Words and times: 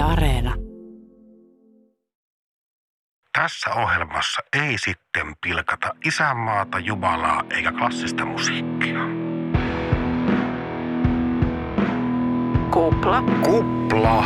Yle 0.00 0.12
Areena. 0.12 0.54
Tässä 3.38 3.70
ohjelmassa 3.70 4.40
ei 4.52 4.78
sitten 4.78 5.36
pilkata 5.40 5.94
isänmaata, 6.04 6.78
Jumalaa 6.78 7.42
eikä 7.50 7.72
klassista 7.72 8.24
musiikkia. 8.24 9.00
Kupla. 12.70 13.22
Kupla. 13.22 14.24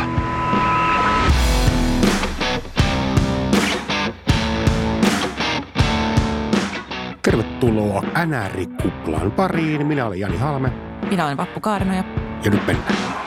Tervetuloa 7.21 8.01
NR-kuplan 8.01 9.31
pariin. 9.31 9.87
Minä 9.87 10.05
olen 10.05 10.19
Jani 10.19 10.37
Halme 10.37 10.71
Minä 11.09 11.25
olen 11.25 11.37
Vappu 11.37 11.59
Kaarina 11.59 11.95
ja 11.95 12.03
ja 12.45 12.51
nyt 12.51 12.67
mennään. 12.67 13.24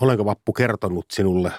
Olenko 0.00 0.24
Vappu 0.24 0.52
kertonut 0.52 1.06
sinulle 1.12 1.52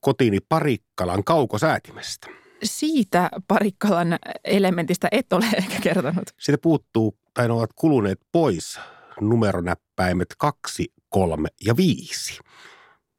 kotiini 0.00 0.38
Parikkalan 0.48 1.24
kaukosäätimestä? 1.24 2.26
siitä 2.64 3.30
Parikkalan 3.48 4.18
elementistä 4.44 5.08
et 5.12 5.32
ole 5.32 5.46
ehkä 5.56 5.80
kertonut. 5.82 6.30
Siitä 6.38 6.58
puuttuu, 6.58 7.18
tai 7.34 7.48
ne 7.48 7.52
ovat 7.52 7.70
kuluneet 7.74 8.20
pois 8.32 8.80
numeronäppäimet 9.20 10.28
2, 10.38 10.92
3 11.08 11.48
ja 11.66 11.76
5. 11.76 12.38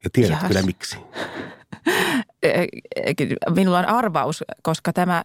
Ja 0.03 0.09
tiedät 0.13 0.39
kyllä 0.47 0.61
miksi. 0.61 0.97
Eh, 2.43 2.67
eh, 2.95 3.15
Minulla 3.55 3.79
on 3.79 3.85
arvaus, 3.85 4.43
koska 4.63 4.93
tämä 4.93 5.23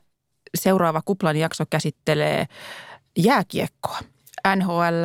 seuraava 0.54 1.02
kuplan 1.04 1.36
jakso 1.36 1.64
käsittelee 1.70 2.46
jääkiekkoa, 3.18 3.98
NHL, 4.56 5.04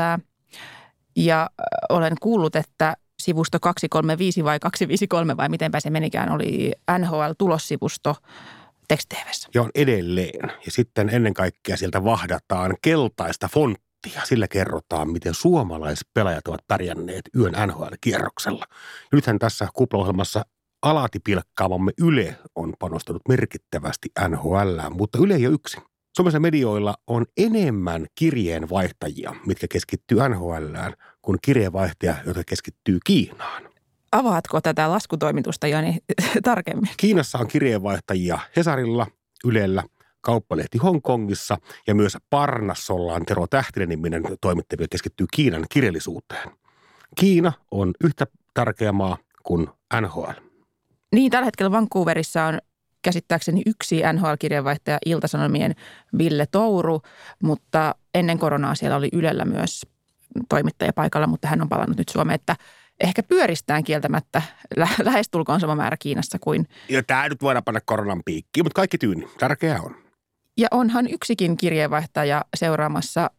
ja 1.16 1.50
olen 1.90 2.16
kuullut, 2.22 2.56
että 2.56 2.98
sivusto 3.22 3.60
235 3.60 4.44
vai 4.44 4.60
253 4.60 5.38
vai 5.38 5.50
mitenpä 5.50 5.80
se 5.80 5.90
menikään, 5.90 6.32
oli 6.32 6.72
NHL-tulossivusto 7.00 8.16
tekstitvssä. 8.88 9.50
Ja 9.54 9.62
on 9.62 9.70
edelleen. 9.76 10.52
Ja 10.66 10.72
sitten 10.72 11.10
ennen 11.10 11.34
kaikkea 11.34 11.78
sieltä 11.78 12.04
vahdataan 12.04 12.76
keltaista 12.82 13.50
fonttia. 13.54 14.22
Sillä 14.24 14.48
kerrotaan, 14.48 15.10
miten 15.10 15.34
suomalaispelaajat 15.34 16.48
ovat 16.48 16.68
pärjänneet 16.68 17.22
yön 17.36 17.54
NHL-kierroksella. 17.68 18.66
Ja 19.02 19.08
nythän 19.12 19.40
tässä 19.40 19.68
kuplaohjelmassa 19.74 20.46
alati 20.82 21.20
pilkkaamamme 21.20 21.92
Yle 22.02 22.38
on 22.56 22.74
panostanut 22.80 23.22
merkittävästi 23.30 24.10
NHL, 24.28 24.80
mutta 24.90 25.18
Yle 25.22 25.36
ei 25.36 25.48
ole 25.48 25.56
yksin. 25.56 25.84
Suomessa 26.18 26.40
medioilla 26.40 26.96
on 27.08 27.26
enemmän 27.38 28.06
kirjeenvaihtajia, 28.16 29.36
mitkä 29.46 29.68
keskittyy 29.72 30.18
NHLään, 30.30 30.94
kuin 31.28 31.40
kirjeenvaihtajia, 31.42 32.16
jotka 32.26 32.44
keskittyy 32.48 32.98
Kiinaan. 33.06 33.64
Avaatko 34.12 34.62
tätä 34.62 34.92
laskutoimitusta, 34.92 35.68
Jani, 35.68 35.98
tarkemmin? 36.44 36.90
Kiinassa 36.98 37.38
on 37.38 37.48
kirjeenvaihtajia 37.48 38.40
Hesarilla, 38.56 39.08
Ylellä, 39.46 39.84
kauppalehti 40.22 40.78
Hongkongissa 40.78 41.58
ja 41.88 41.96
myös 41.96 42.18
Parnassolla 42.30 43.14
on 43.14 43.26
Tero 43.26 43.48
Tähtinen 43.48 43.90
niminen 43.90 44.24
toimittaja, 44.42 44.78
joka 44.82 44.92
keskittyy 44.92 45.28
Kiinan 45.34 45.66
kirjallisuuteen. 45.70 46.50
Kiina 47.16 47.54
on 47.72 47.94
yhtä 48.04 48.28
tärkeä 48.54 48.92
maa 48.92 49.18
kuin 49.44 49.70
NHL. 50.02 50.32
Niin, 51.14 51.32
tällä 51.32 51.46
hetkellä 51.46 51.72
Vancouverissa 51.72 52.44
on 52.44 52.60
käsittääkseni 53.02 53.62
yksi 53.66 54.02
NHL-kirjeenvaihtaja 54.14 54.98
Iltasanomien 55.06 55.76
Ville 56.18 56.46
Touru, 56.52 57.02
mutta 57.44 57.96
ennen 58.14 58.40
koronaa 58.40 58.76
siellä 58.76 58.98
oli 58.98 59.10
Ylellä 59.14 59.46
myös 59.46 59.82
toimittaja 60.50 60.94
paikalla, 60.94 61.28
mutta 61.28 61.48
hän 61.48 61.62
on 61.62 61.70
palannut 61.70 61.98
nyt 61.98 62.10
Suomeen, 62.10 62.36
että 62.36 62.56
ehkä 63.04 63.24
pyöristään 63.24 63.84
kieltämättä 63.84 64.42
lä- 64.78 64.88
lähestulkoon 65.04 65.60
sama 65.60 65.76
määrä 65.76 65.98
Kiinassa 66.00 66.38
kuin, 66.42 66.68
Ja 66.90 67.04
tämä 67.04 67.30
nyt 67.30 67.42
voidaan 67.42 67.64
panna 67.64 67.82
koronan 67.86 68.22
piikkiin, 68.26 68.66
mutta 68.66 68.76
kaikki 68.76 68.98
tyyni. 68.98 69.28
Tärkeää 69.40 69.82
on. 69.82 69.96
ja 70.58 70.68
onhan 70.72 71.08
yksikin 71.12 71.58
kirjeenvaihtaja 71.58 72.46
seuraamassa 72.58 73.30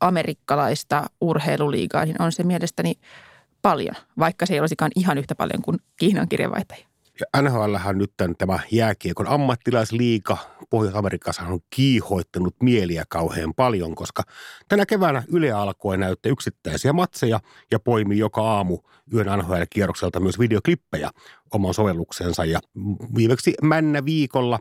amerikkalaista 0.00 1.06
urheiluliigaa, 1.20 2.04
niin 2.04 2.22
on 2.22 2.32
se 2.32 2.42
mielestäni 2.42 2.94
paljon, 3.62 3.94
vaikka 4.18 4.46
se 4.46 4.54
ei 4.54 4.60
olisikaan 4.60 4.90
ihan 4.96 5.18
yhtä 5.18 5.34
paljon 5.34 5.62
kuin 5.62 5.78
Kiinan 5.96 6.28
kirjeenvaihtaja. 6.28 6.89
Ja 7.20 7.26
on 7.88 7.98
nyt 7.98 8.12
tämän- 8.16 8.36
tämä 8.36 8.58
jääkiekon 8.70 9.28
ammattilaisliiga 9.28 10.36
Pohjois-Amerikassa 10.70 11.42
on 11.42 11.60
kiihoittanut 11.70 12.56
mieliä 12.62 13.04
kauhean 13.08 13.54
paljon, 13.54 13.94
koska 13.94 14.22
tänä 14.68 14.86
keväänä 14.86 15.22
Yle 15.32 15.52
alkoi 15.52 15.98
näyttää 15.98 16.32
yksittäisiä 16.32 16.92
matseja 16.92 17.40
ja 17.70 17.80
poimi 17.80 18.18
joka 18.18 18.42
aamu 18.42 18.78
yön 19.14 19.26
NHL-kierrokselta 19.26 20.20
myös 20.20 20.38
videoklippejä 20.38 21.10
oman 21.54 21.74
sovelluksensa. 21.74 22.44
Ja 22.44 22.60
viimeksi 23.16 23.54
männä 23.62 24.04
viikolla 24.04 24.58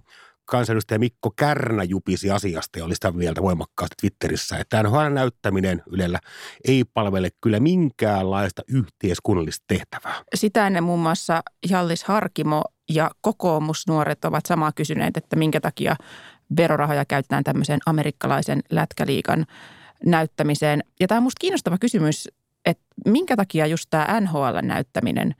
kansanedustaja 0.49 0.99
Mikko 0.99 1.31
Kärnä 1.35 1.83
jupisi 1.83 2.31
asiasta 2.31 2.79
ja 2.79 2.85
oli 2.85 2.95
sitä 2.95 3.11
mieltä 3.11 3.41
voimakkaasti 3.41 3.95
Twitterissä, 4.01 4.57
että 4.57 4.83
NHL-näyttäminen 4.83 5.83
Ylellä 5.91 6.19
ei 6.67 6.83
palvele 6.93 7.29
kyllä 7.41 7.59
minkäänlaista 7.59 8.61
yhteiskunnallista 8.67 9.65
tehtävää. 9.67 10.15
Sitä 10.35 10.67
ennen 10.67 10.83
muun 10.83 10.99
muassa 10.99 11.43
Jallis 11.69 12.03
Harkimo 12.03 12.63
ja 12.89 13.11
kokoomusnuoret 13.21 14.25
ovat 14.25 14.45
samaa 14.45 14.71
kysyneet, 14.71 15.17
että 15.17 15.35
minkä 15.35 15.61
takia 15.61 15.95
verorahoja 16.57 17.05
käytetään 17.05 17.43
tämmöiseen 17.43 17.79
amerikkalaisen 17.85 18.61
lätkäliikan 18.69 19.45
näyttämiseen. 20.05 20.83
Ja 20.99 21.07
tämä 21.07 21.17
on 21.17 21.23
musta 21.23 21.39
kiinnostava 21.39 21.77
kysymys, 21.77 22.29
että 22.65 22.85
minkä 23.05 23.35
takia 23.35 23.65
just 23.65 23.85
tämä 23.89 24.21
NHL-näyttäminen 24.21 25.35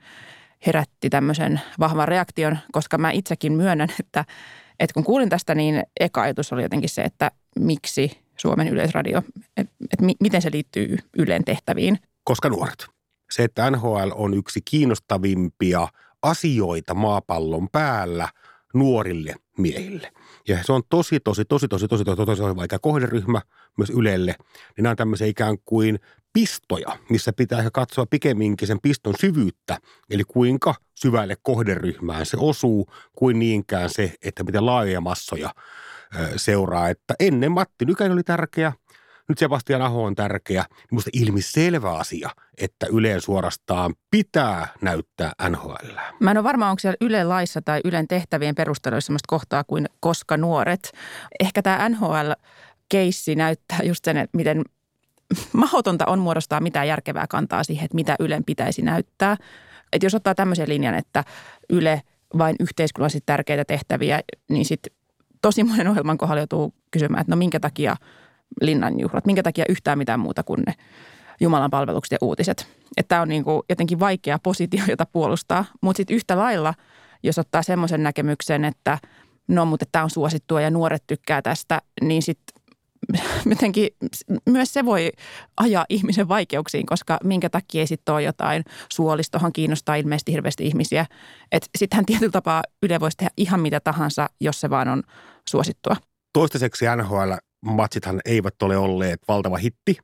herätti 0.66 1.10
tämmöisen 1.10 1.60
vahvan 1.80 2.08
reaktion, 2.08 2.58
koska 2.72 2.98
mä 2.98 3.10
itsekin 3.10 3.52
myönnän, 3.52 3.88
että, 4.00 4.24
että 4.80 4.94
kun 4.94 5.04
kuulin 5.04 5.28
tästä, 5.28 5.54
niin 5.54 5.82
eka 6.00 6.22
ajatus 6.22 6.52
oli 6.52 6.62
jotenkin 6.62 6.88
se, 6.88 7.02
että 7.02 7.30
miksi 7.58 8.18
Suomen 8.36 8.68
yleisradio, 8.68 9.22
että, 9.56 9.74
että 9.92 10.04
mi- 10.04 10.16
miten 10.20 10.42
se 10.42 10.50
liittyy 10.52 10.98
Ylen 11.18 11.44
tehtäviin. 11.44 11.98
koska 12.24 12.48
nuoret. 12.48 12.86
Se, 13.30 13.44
että 13.44 13.70
NHL 13.70 14.10
on 14.14 14.34
yksi 14.34 14.60
kiinnostavimpia 14.64 15.88
asioita 16.22 16.94
maapallon 16.94 17.68
päällä 17.72 18.28
nuorille 18.74 19.34
miehille. 19.58 20.12
Ja 20.50 20.64
se 20.64 20.72
on 20.72 20.82
tosi, 20.88 21.20
tosi, 21.20 21.44
tosi, 21.44 21.68
tosi, 21.68 21.88
tosi, 21.88 22.04
tosi, 22.04 22.16
tosi, 22.26 22.42
tosi 22.42 22.56
vaikea 22.56 22.78
kohderyhmä 22.78 23.40
myös 23.78 23.90
Ylelle. 23.90 24.34
Niin 24.76 24.82
nämä 24.82 24.90
on 24.90 24.96
tämmöisiä 24.96 25.26
ikään 25.26 25.56
kuin 25.64 25.98
pistoja, 26.32 26.98
missä 27.10 27.32
pitää 27.32 27.70
katsoa 27.72 28.06
pikemminkin 28.06 28.68
sen 28.68 28.80
piston 28.82 29.14
syvyyttä, 29.20 29.78
eli 30.10 30.24
kuinka 30.24 30.74
syvälle 30.94 31.36
kohderyhmään 31.42 32.26
se 32.26 32.36
osuu, 32.40 32.86
kuin 33.16 33.38
niinkään 33.38 33.90
se, 33.90 34.14
että 34.22 34.44
miten 34.44 34.66
laajoja 34.66 35.00
massoja 35.00 35.54
seuraa. 36.36 36.88
Että 36.88 37.14
ennen 37.20 37.52
Matti 37.52 37.84
Nykänen 37.84 38.12
oli 38.12 38.22
tärkeä, 38.22 38.72
nyt 39.30 39.38
Sebastian 39.38 39.82
Aho 39.82 40.04
on 40.04 40.14
tärkeä. 40.14 40.64
Niin 40.68 40.86
Minusta 40.90 41.10
ilmiselvä 41.12 41.92
asia, 41.92 42.30
että 42.58 42.86
Yleen 42.92 43.20
suorastaan 43.20 43.94
pitää 44.10 44.68
näyttää 44.80 45.32
NHL. 45.48 45.98
Mä 46.20 46.30
en 46.30 46.36
ole 46.36 46.44
varma, 46.44 46.70
onko 46.70 46.80
siellä 46.80 46.96
Ylen 47.00 47.28
laissa 47.28 47.62
tai 47.62 47.80
Ylen 47.84 48.08
tehtävien 48.08 48.54
perusteluissa 48.54 49.06
sellaista 49.06 49.26
kohtaa 49.28 49.64
kuin 49.64 49.86
koska 50.00 50.36
nuoret. 50.36 50.92
Ehkä 51.40 51.62
tämä 51.62 51.88
NHL-keissi 51.88 53.34
näyttää 53.34 53.78
just 53.82 54.04
sen, 54.04 54.16
että 54.16 54.36
miten 54.36 54.62
mahdotonta 55.52 56.06
on 56.06 56.18
muodostaa 56.18 56.60
mitään 56.60 56.88
järkevää 56.88 57.26
kantaa 57.26 57.64
siihen, 57.64 57.84
että 57.84 57.94
mitä 57.94 58.16
Ylen 58.20 58.44
pitäisi 58.44 58.82
näyttää. 58.82 59.36
Että 59.92 60.06
jos 60.06 60.14
ottaa 60.14 60.34
tämmöisen 60.34 60.68
linjan, 60.68 60.94
että 60.94 61.24
Yle 61.70 62.02
vain 62.38 62.56
yhteiskunnallisesti 62.60 63.22
tärkeitä 63.26 63.64
tehtäviä, 63.64 64.20
niin 64.48 64.64
sitten 64.64 64.92
tosi 65.42 65.64
monen 65.64 65.88
ohjelman 65.88 66.18
kohdalla 66.18 66.40
joutuu 66.40 66.74
kysymään, 66.90 67.20
että 67.20 67.32
no 67.32 67.36
minkä 67.36 67.60
takia 67.60 67.96
linnanjuhlat, 68.60 69.26
minkä 69.26 69.42
takia 69.42 69.64
yhtään 69.68 69.98
mitään 69.98 70.20
muuta 70.20 70.42
kuin 70.42 70.62
ne 70.66 70.74
Jumalan 71.40 71.70
palvelukset 71.70 72.12
ja 72.12 72.18
uutiset. 72.20 72.66
Että 72.96 73.08
tämä 73.08 73.22
on 73.22 73.28
niin 73.28 73.44
kuin 73.44 73.62
jotenkin 73.68 74.00
vaikea 74.00 74.38
positio, 74.38 74.82
jota 74.88 75.06
puolustaa. 75.06 75.64
Mutta 75.80 75.96
sitten 75.96 76.16
yhtä 76.16 76.38
lailla, 76.38 76.74
jos 77.22 77.38
ottaa 77.38 77.62
semmoisen 77.62 78.02
näkemyksen, 78.02 78.64
että 78.64 78.98
no 79.48 79.64
mutta 79.64 79.86
tämä 79.92 80.04
on 80.04 80.10
suosittua 80.10 80.60
ja 80.60 80.70
nuoret 80.70 81.02
tykkää 81.06 81.42
tästä, 81.42 81.82
niin 82.00 82.22
sitten 82.22 82.60
jotenkin 83.50 83.88
myös 84.46 84.72
se 84.72 84.84
voi 84.84 85.12
ajaa 85.56 85.84
ihmisen 85.88 86.28
vaikeuksiin, 86.28 86.86
koska 86.86 87.18
minkä 87.24 87.50
takia 87.50 87.80
ei 87.80 87.86
sitten 87.86 88.14
ole 88.14 88.22
jotain. 88.22 88.64
Suolistohan 88.92 89.52
kiinnostaa 89.52 89.94
ilmeisesti 89.94 90.32
hirveästi 90.32 90.66
ihmisiä. 90.66 91.06
Että 91.52 91.68
sittenhän 91.78 92.06
tietyllä 92.06 92.32
tapaa 92.32 92.62
Yle 92.82 93.00
voisi 93.00 93.16
tehdä 93.16 93.30
ihan 93.36 93.60
mitä 93.60 93.80
tahansa, 93.80 94.28
jos 94.40 94.60
se 94.60 94.70
vaan 94.70 94.88
on 94.88 95.02
suosittua. 95.48 95.96
Toistaiseksi 96.32 96.86
NHL-matsithan 97.66 98.20
eivät 98.24 98.62
ole 98.62 98.76
olleet 98.76 99.20
valtava 99.28 99.56
hitti 99.56 99.96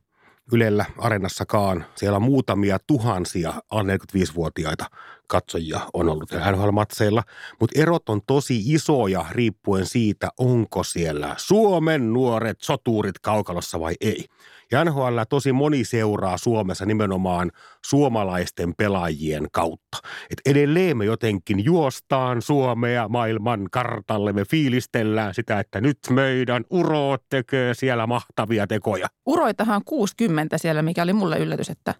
Ylellä, 0.51 0.85
Areenassakaan. 0.97 1.85
Siellä 1.95 2.15
on 2.15 2.21
muutamia 2.21 2.77
tuhansia 2.87 3.53
alle 3.71 3.95
45-vuotiaita 3.95 4.85
katsojia 5.27 5.79
on 5.93 6.09
ollut 6.09 6.31
NHL-matseilla, 6.31 7.23
mutta 7.59 7.81
erot 7.81 8.09
on 8.09 8.21
tosi 8.27 8.73
isoja 8.73 9.25
riippuen 9.31 9.85
siitä, 9.85 10.29
onko 10.39 10.83
siellä 10.83 11.35
Suomen 11.37 12.13
nuoret 12.13 12.61
soturit 12.61 13.19
kaukalossa 13.19 13.79
vai 13.79 13.93
ei. 14.01 14.25
Ja 14.71 14.85
NHL 14.85 15.19
tosi 15.29 15.53
moni 15.53 15.83
seuraa 15.83 16.37
Suomessa 16.37 16.85
nimenomaan 16.85 17.51
suomalaisten 17.85 18.73
pelaajien 18.77 19.47
kautta. 19.51 19.97
Et 20.29 20.41
edelleen 20.45 20.97
me 20.97 21.05
jotenkin 21.05 21.65
juostaan 21.65 22.41
Suomea 22.41 23.07
maailman 23.07 23.67
kartalle, 23.71 24.33
me 24.33 24.45
fiilistellään 24.45 25.33
sitä, 25.33 25.59
että 25.59 25.81
nyt 25.81 25.97
meidän 26.09 26.63
uroot 26.69 27.23
tekee 27.29 27.73
siellä 27.73 28.07
mahtavia 28.07 28.67
tekoja. 28.67 29.07
Uroitahan 29.25 29.81
60 29.85 30.57
siellä, 30.57 30.81
mikä 30.81 31.03
oli 31.03 31.13
mulle 31.13 31.37
yllätys, 31.37 31.69
että 31.69 31.93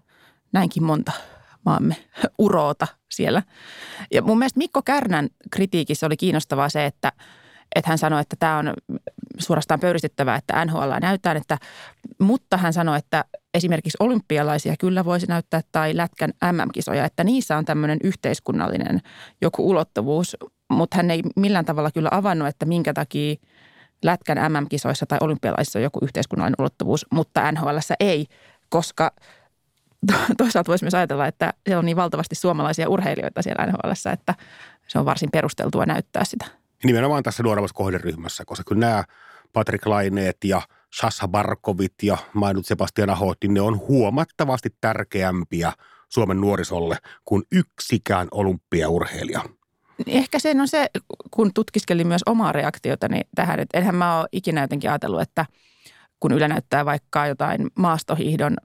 näinkin 0.53 0.83
monta 0.83 1.11
maamme 1.65 1.95
uroota 2.37 2.87
siellä. 3.11 3.43
Ja 4.11 4.21
mun 4.21 4.37
mielestä 4.39 4.57
Mikko 4.57 4.81
Kärnän 4.81 5.27
kritiikissä 5.51 6.05
oli 6.05 6.17
kiinnostavaa 6.17 6.69
se, 6.69 6.85
että, 6.85 7.11
että 7.75 7.89
hän 7.89 7.97
sanoi, 7.97 8.21
että 8.21 8.35
tämä 8.39 8.57
on 8.57 8.73
suorastaan 9.37 9.79
pöyristyttävää, 9.79 10.35
että 10.35 10.65
NHL 10.65 10.91
näyttää, 11.01 11.33
että, 11.33 11.57
mutta 12.19 12.57
hän 12.57 12.73
sanoi, 12.73 12.97
että 12.97 13.25
esimerkiksi 13.53 13.97
olympialaisia 13.99 14.75
kyllä 14.79 15.05
voisi 15.05 15.25
näyttää 15.27 15.61
tai 15.71 15.97
Lätkän 15.97 16.33
MM-kisoja, 16.51 17.05
että 17.05 17.23
niissä 17.23 17.57
on 17.57 17.65
tämmöinen 17.65 17.99
yhteiskunnallinen 18.03 19.01
joku 19.41 19.69
ulottuvuus, 19.69 20.37
mutta 20.69 20.97
hän 20.97 21.11
ei 21.11 21.21
millään 21.35 21.65
tavalla 21.65 21.91
kyllä 21.91 22.09
avannut, 22.11 22.47
että 22.47 22.65
minkä 22.65 22.93
takia 22.93 23.35
Lätkän 24.03 24.51
MM-kisoissa 24.51 25.05
tai 25.05 25.17
olympialaisissa 25.21 25.79
on 25.79 25.83
joku 25.83 25.99
yhteiskunnallinen 26.01 26.55
ulottuvuus, 26.59 27.05
mutta 27.11 27.51
NHL 27.51 27.77
ei, 27.99 28.25
koska 28.69 29.11
toisaalta 30.37 30.69
voisi 30.69 30.83
myös 30.83 30.93
ajatella, 30.93 31.27
että 31.27 31.53
siellä 31.65 31.79
on 31.79 31.85
niin 31.85 31.97
valtavasti 31.97 32.35
suomalaisia 32.35 32.89
urheilijoita 32.89 33.41
siellä 33.41 33.65
NHL, 33.65 34.09
että 34.13 34.35
se 34.87 34.99
on 34.99 35.05
varsin 35.05 35.29
perusteltua 35.31 35.85
näyttää 35.85 36.25
sitä. 36.25 36.45
Nimenomaan 36.83 37.23
tässä 37.23 37.43
nuoremmassa 37.43 37.75
kohderyhmässä, 37.75 38.45
koska 38.45 38.63
kyllä 38.67 38.79
nämä 38.79 39.03
Patrick 39.53 39.85
Laineet 39.85 40.37
ja 40.43 40.61
Sassa 40.93 41.27
Barkovit 41.27 41.93
ja 42.03 42.17
mainut 42.33 42.65
Sebastian 42.65 43.09
Ahot, 43.09 43.37
niin 43.43 43.53
ne 43.53 43.61
on 43.61 43.77
huomattavasti 43.77 44.69
tärkeämpiä 44.81 45.73
Suomen 46.09 46.41
nuorisolle 46.41 46.97
kuin 47.25 47.43
yksikään 47.51 48.27
olympiaurheilija. 48.31 49.41
Ehkä 50.07 50.39
se 50.39 50.55
on 50.61 50.67
se, 50.67 50.89
kun 51.31 51.53
tutkiskelin 51.53 52.07
myös 52.07 52.21
omaa 52.25 52.51
reaktiotani 52.51 53.21
tähän, 53.35 53.59
että 53.59 53.77
enhän 53.77 53.95
mä 53.95 54.19
ole 54.19 54.27
ikinä 54.31 54.61
jotenkin 54.61 54.89
ajatellut, 54.89 55.21
että 55.21 55.45
kun 56.19 56.31
Yle 56.31 56.47
näyttää 56.47 56.85
vaikka 56.85 57.27
jotain 57.27 57.67
maastohiihdon 57.75 58.57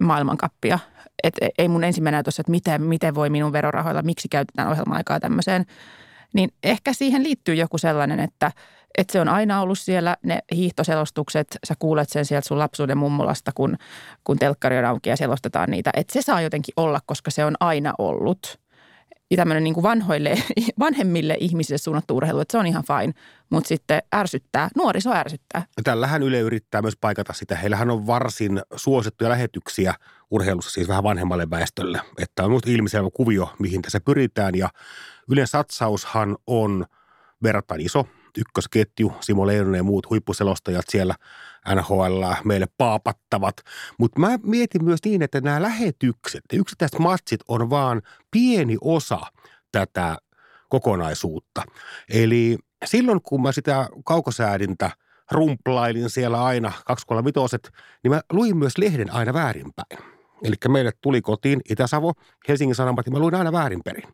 maailmankappia. 0.00 0.78
Et 1.22 1.34
ei 1.58 1.68
mun 1.68 1.84
ensimmäinen 1.84 2.16
ajatus, 2.16 2.40
että 2.40 2.50
miten, 2.50 2.82
miten 2.82 3.14
voi 3.14 3.30
minun 3.30 3.52
verorahoilla, 3.52 4.02
miksi 4.02 4.28
käytetään 4.28 4.68
ohjelma-aikaa 4.68 5.20
tämmöiseen. 5.20 5.66
Niin 6.32 6.50
ehkä 6.62 6.92
siihen 6.92 7.22
liittyy 7.22 7.54
joku 7.54 7.78
sellainen, 7.78 8.20
että, 8.20 8.52
että 8.98 9.12
se 9.12 9.20
on 9.20 9.28
aina 9.28 9.60
ollut 9.60 9.78
siellä 9.78 10.16
ne 10.22 10.38
hiihtoselostukset. 10.54 11.58
Sä 11.64 11.74
kuulet 11.78 12.08
sen 12.08 12.24
sieltä 12.24 12.48
sun 12.48 12.58
lapsuuden 12.58 12.98
mummolasta, 12.98 13.50
kun, 13.54 13.76
kun 14.24 14.38
telkkari 14.38 14.78
on 14.78 14.84
auki 14.84 15.10
ja 15.10 15.16
selostetaan 15.16 15.70
niitä. 15.70 15.90
Että 15.94 16.12
se 16.12 16.22
saa 16.22 16.40
jotenkin 16.40 16.74
olla, 16.76 17.00
koska 17.06 17.30
se 17.30 17.44
on 17.44 17.54
aina 17.60 17.94
ollut– 17.98 18.58
tämmöinen 19.36 19.64
niin 19.64 19.82
vanhoille, 19.82 20.34
vanhemmille 20.78 21.36
ihmisille 21.40 21.78
suunnattu 21.78 22.16
urheilu, 22.16 22.40
että 22.40 22.52
se 22.52 22.58
on 22.58 22.66
ihan 22.66 22.84
fine, 22.84 23.14
mutta 23.50 23.68
sitten 23.68 24.02
ärsyttää, 24.14 24.68
nuoriso 24.76 25.12
ärsyttää. 25.12 25.64
Tällähän 25.84 26.22
Yle 26.22 26.40
yrittää 26.40 26.82
myös 26.82 26.96
paikata 27.00 27.32
sitä. 27.32 27.56
Heillähän 27.56 27.90
on 27.90 28.06
varsin 28.06 28.60
suosittuja 28.76 29.30
lähetyksiä 29.30 29.94
urheilussa, 30.30 30.70
siis 30.70 30.88
vähän 30.88 31.04
vanhemmalle 31.04 31.50
väestölle. 31.50 32.00
Että 32.18 32.44
on 32.44 32.60
ilmiselvä 32.66 33.08
kuvio, 33.14 33.52
mihin 33.58 33.82
tässä 33.82 34.00
pyritään 34.00 34.54
ja 34.54 34.68
Ylen 35.30 35.46
satsaushan 35.46 36.36
on 36.46 36.86
verrattain 37.42 37.80
iso– 37.80 38.06
ykkösketju, 38.38 39.12
Simo 39.20 39.46
Leinonen 39.46 39.78
ja 39.78 39.82
muut 39.82 40.10
huippuselostajat 40.10 40.84
siellä 40.88 41.14
NHL 41.74 42.22
meille 42.44 42.66
paapattavat. 42.78 43.56
Mutta 43.98 44.20
mä 44.20 44.38
mietin 44.42 44.84
myös 44.84 45.00
niin, 45.04 45.22
että 45.22 45.40
nämä 45.40 45.62
lähetykset 45.62 46.42
yksittäiset 46.52 46.98
matsit 46.98 47.40
on 47.48 47.70
vaan 47.70 48.02
pieni 48.30 48.76
osa 48.80 49.20
tätä 49.72 50.16
kokonaisuutta. 50.68 51.62
Eli 52.10 52.58
silloin, 52.84 53.22
kun 53.22 53.42
mä 53.42 53.52
sitä 53.52 53.88
kaukosäädintä 54.04 54.90
rumplailin 55.30 56.10
siellä 56.10 56.44
aina 56.44 56.72
235, 56.86 57.56
niin 58.02 58.12
mä 58.12 58.20
luin 58.32 58.56
myös 58.56 58.78
lehden 58.78 59.12
aina 59.12 59.34
väärinpäin. 59.34 59.98
Eli 60.44 60.54
meille 60.68 60.92
tuli 61.00 61.22
kotiin 61.22 61.60
Itä-Savo, 61.70 62.12
Helsingin 62.48 62.74
Sanomat, 62.74 63.06
ja 63.06 63.12
mä 63.12 63.18
luin 63.18 63.34
aina 63.34 63.52
väärinperin. 63.52 64.08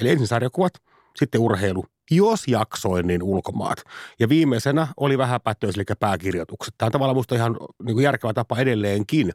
Eli 0.00 0.08
ensin 0.10 0.26
sarjakuvat, 0.26 0.72
sitten 1.16 1.40
urheilu, 1.40 1.84
jos 2.10 2.48
jaksoin, 2.48 3.06
niin 3.06 3.22
ulkomaat. 3.22 3.84
Ja 4.20 4.28
viimeisenä 4.28 4.88
oli 4.96 5.18
vähäpätöis, 5.18 5.76
eli 5.76 5.84
pääkirjoitukset. 6.00 6.74
Tämä 6.78 6.86
on 6.86 6.92
tavallaan 6.92 7.16
minusta 7.16 7.34
ihan 7.34 7.56
niin 7.82 7.94
kuin 7.94 8.04
järkevä 8.04 8.32
tapa 8.32 8.58
edelleenkin. 8.58 9.32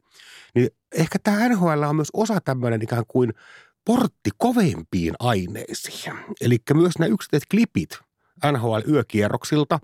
Niin 0.55 0.69
ehkä 0.91 1.19
tämä 1.23 1.49
NHL 1.49 1.83
on 1.83 1.95
myös 1.95 2.09
osa 2.13 2.41
tämmöinen 2.41 2.81
ikään 2.81 3.03
kuin 3.07 3.33
portti 3.85 4.29
kovempiin 4.37 5.13
aineisiin. 5.19 6.13
Eli 6.41 6.57
myös 6.73 6.93
nämä 6.99 7.09
yksittäiset 7.09 7.49
klipit 7.51 7.99
NHL-yökierroksilta 8.51 9.79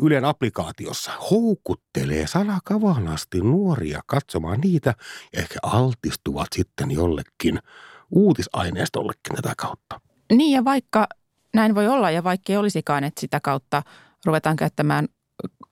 Ylen 0.00 0.24
applikaatiossa 0.24 1.10
houkuttelee 1.30 2.26
salakavalasti 2.26 3.40
nuoria 3.40 4.00
katsomaan 4.06 4.60
niitä 4.60 4.94
ja 5.32 5.40
ehkä 5.40 5.58
altistuvat 5.62 6.48
sitten 6.54 6.90
jollekin 6.90 7.58
uutisaineistollekin 8.10 9.36
tätä 9.36 9.52
kautta. 9.56 10.00
Niin 10.32 10.52
ja 10.52 10.64
vaikka 10.64 11.08
näin 11.54 11.74
voi 11.74 11.88
olla 11.88 12.10
ja 12.10 12.24
vaikka 12.24 12.52
ei 12.52 12.56
olisikaan, 12.56 13.04
että 13.04 13.20
sitä 13.20 13.40
kautta 13.40 13.82
ruvetaan 14.24 14.56
käyttämään 14.56 15.08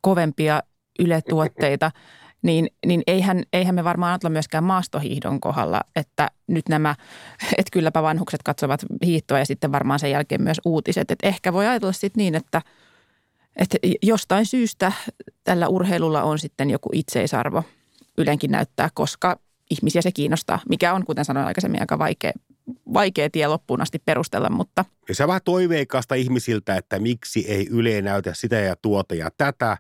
kovempia 0.01 0.63
yletuotteita, 0.99 1.91
niin, 2.43 2.69
niin 2.87 3.03
eihän, 3.07 3.43
eihän 3.53 3.75
me 3.75 3.85
varmaan 3.85 4.13
ajatella 4.13 4.33
myöskään 4.33 4.65
maastohiihdon 4.65 5.41
kohdalla, 5.41 5.81
että 5.97 6.31
nyt 6.47 6.69
nämä, 6.69 6.95
että 7.59 7.71
kylläpä 7.73 8.03
vanhukset 8.03 8.43
katsovat 8.43 8.85
hiihtoa 9.05 9.39
ja 9.39 9.47
sitten 9.47 9.73
varmaan 9.73 9.99
sen 9.99 10.11
jälkeen 10.11 10.43
myös 10.43 10.61
uutiset. 10.65 11.11
Että 11.11 11.29
ehkä 11.29 11.53
voi 11.53 11.67
ajatella 11.67 11.93
sitten 11.93 12.23
niin, 12.23 12.35
että, 12.35 12.63
että 13.57 13.79
jostain 14.03 14.47
syystä 14.47 14.93
tällä 15.45 15.69
urheilulla 15.69 16.23
on 16.23 16.39
sitten 16.39 16.71
joku 16.71 16.89
itseisarvo 16.93 17.63
Ylenkin 18.19 18.51
näyttää, 18.51 18.89
koska 18.95 19.39
ihmisiä 19.71 20.03
se 20.03 20.13
kiinnostaa, 20.13 20.61
mikä 20.69 20.95
on, 20.95 21.05
kuten 21.05 21.25
sanoin 21.25 21.47
aikaisemmin, 21.47 21.81
aika 21.81 21.99
vaikea 21.99 22.33
vaikea 22.95 23.31
tie 23.31 23.47
loppuun 23.47 23.81
asti 23.81 23.99
perustella, 23.99 24.51
mutta... 24.51 24.85
Ja 25.09 25.15
se 25.15 25.25
on 25.25 25.29
vähän 25.29 25.41
toiveikasta 25.45 26.15
ihmisiltä, 26.15 26.77
että 26.77 26.99
miksi 26.99 27.45
ei 27.49 27.67
Yle 27.71 28.03
näytä 28.03 28.35
sitä 28.35 28.57
ja 28.57 28.77
tuota 28.77 29.15
ja 29.15 29.31
tätä, 29.37 29.77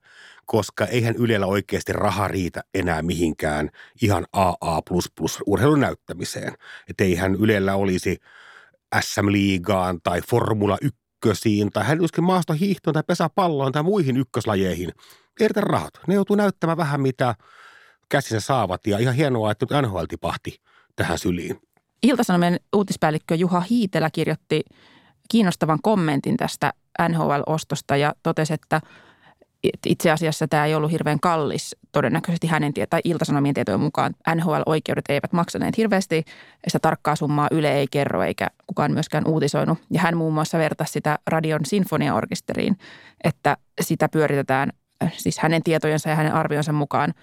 koska 0.46 0.86
eihän 0.86 1.16
Ylellä 1.16 1.46
oikeasti 1.46 1.92
raha 1.92 2.28
riitä 2.28 2.64
enää 2.74 3.02
mihinkään 3.02 3.70
ihan 4.02 4.26
AA++ 4.32 4.80
urheilun 5.46 5.80
näyttämiseen. 5.80 6.54
Että 6.90 7.04
eihän 7.04 7.34
Ylellä 7.34 7.74
olisi 7.74 8.18
SM-liigaan 9.00 10.00
tai 10.02 10.20
Formula 10.20 10.78
1 10.82 11.02
tai 11.72 11.84
hän 11.84 12.00
olisikin 12.00 12.24
maasta 12.24 12.54
hiihtoon 12.54 12.94
tai 12.94 13.02
pesäpalloon 13.06 13.72
tai 13.72 13.82
muihin 13.82 14.16
ykköslajeihin. 14.16 14.92
Ei 15.40 15.48
rahat. 15.56 15.94
Ne 16.06 16.14
joutuu 16.14 16.36
näyttämään 16.36 16.76
vähän 16.76 17.00
mitä 17.00 17.34
käsinsä 18.08 18.46
saavat 18.46 18.86
ja 18.86 18.98
ihan 18.98 19.14
hienoa, 19.14 19.50
että 19.50 19.66
nyt 19.70 19.82
NHL 19.82 20.04
tipahti 20.08 20.60
tähän 20.96 21.18
syliin. 21.18 21.60
Iltasanomien 22.02 22.60
uutispäällikkö 22.72 23.34
Juha 23.34 23.60
Hiitelä 23.60 24.10
kirjoitti 24.10 24.62
kiinnostavan 25.30 25.78
kommentin 25.82 26.36
tästä 26.36 26.72
NHL-ostosta 27.08 27.96
ja 27.96 28.14
totesi, 28.22 28.52
että 28.52 28.80
itse 29.86 30.10
asiassa 30.10 30.48
tämä 30.48 30.66
ei 30.66 30.74
ollut 30.74 30.90
hirveän 30.90 31.20
kallis 31.20 31.76
todennäköisesti 31.92 32.46
hänen 32.46 32.72
tai 32.90 33.00
Iltasanomien 33.04 33.54
tietojen 33.54 33.80
mukaan. 33.80 34.14
NHL-oikeudet 34.34 35.04
eivät 35.08 35.32
maksaneet 35.32 35.76
hirveästi, 35.76 36.24
sitä 36.66 36.78
tarkkaa 36.78 37.16
summaa 37.16 37.48
Yle 37.50 37.72
ei 37.72 37.86
kerro 37.90 38.22
eikä 38.22 38.48
kukaan 38.66 38.92
myöskään 38.92 39.28
uutisoinut. 39.28 39.78
Ja 39.90 40.00
hän 40.00 40.16
muun 40.16 40.34
muassa 40.34 40.58
vertasi 40.58 40.92
sitä 40.92 41.18
radion 41.26 41.60
sinfoniaorkesteriin, 41.66 42.78
että 43.24 43.56
sitä 43.80 44.08
pyöritetään, 44.08 44.72
siis 45.16 45.38
hänen 45.38 45.62
tietojensa 45.62 46.08
ja 46.08 46.16
hänen 46.16 46.34
arvionsa 46.34 46.72
mukaan 46.72 47.14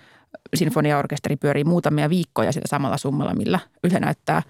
sinfoniaorkesteri 0.56 1.36
pyörii 1.36 1.64
muutamia 1.64 2.10
viikkoja 2.10 2.52
sitä 2.52 2.68
samalla 2.68 2.98
summalla, 2.98 3.34
millä 3.34 3.60
Yle 3.84 4.00
näyttää 4.00 4.42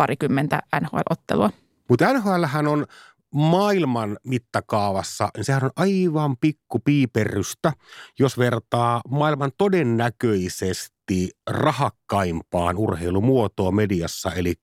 parikymmentä 0.00 0.62
NHL-ottelua. 0.80 1.50
Mutta 1.88 2.12
NHL 2.12 2.66
on 2.68 2.86
maailman 3.34 4.18
mittakaavassa, 4.24 5.28
niin 5.36 5.44
sehän 5.44 5.64
on 5.64 5.70
aivan 5.76 6.36
pikku 6.36 6.78
piiperrystä, 6.78 7.72
jos 8.18 8.38
vertaa 8.38 9.00
maailman 9.08 9.50
todennäköisesti 9.58 11.30
rahakkaimpaan 11.50 12.76
urheilumuotoon 12.76 13.74
mediassa, 13.74 14.32
eli 14.32 14.54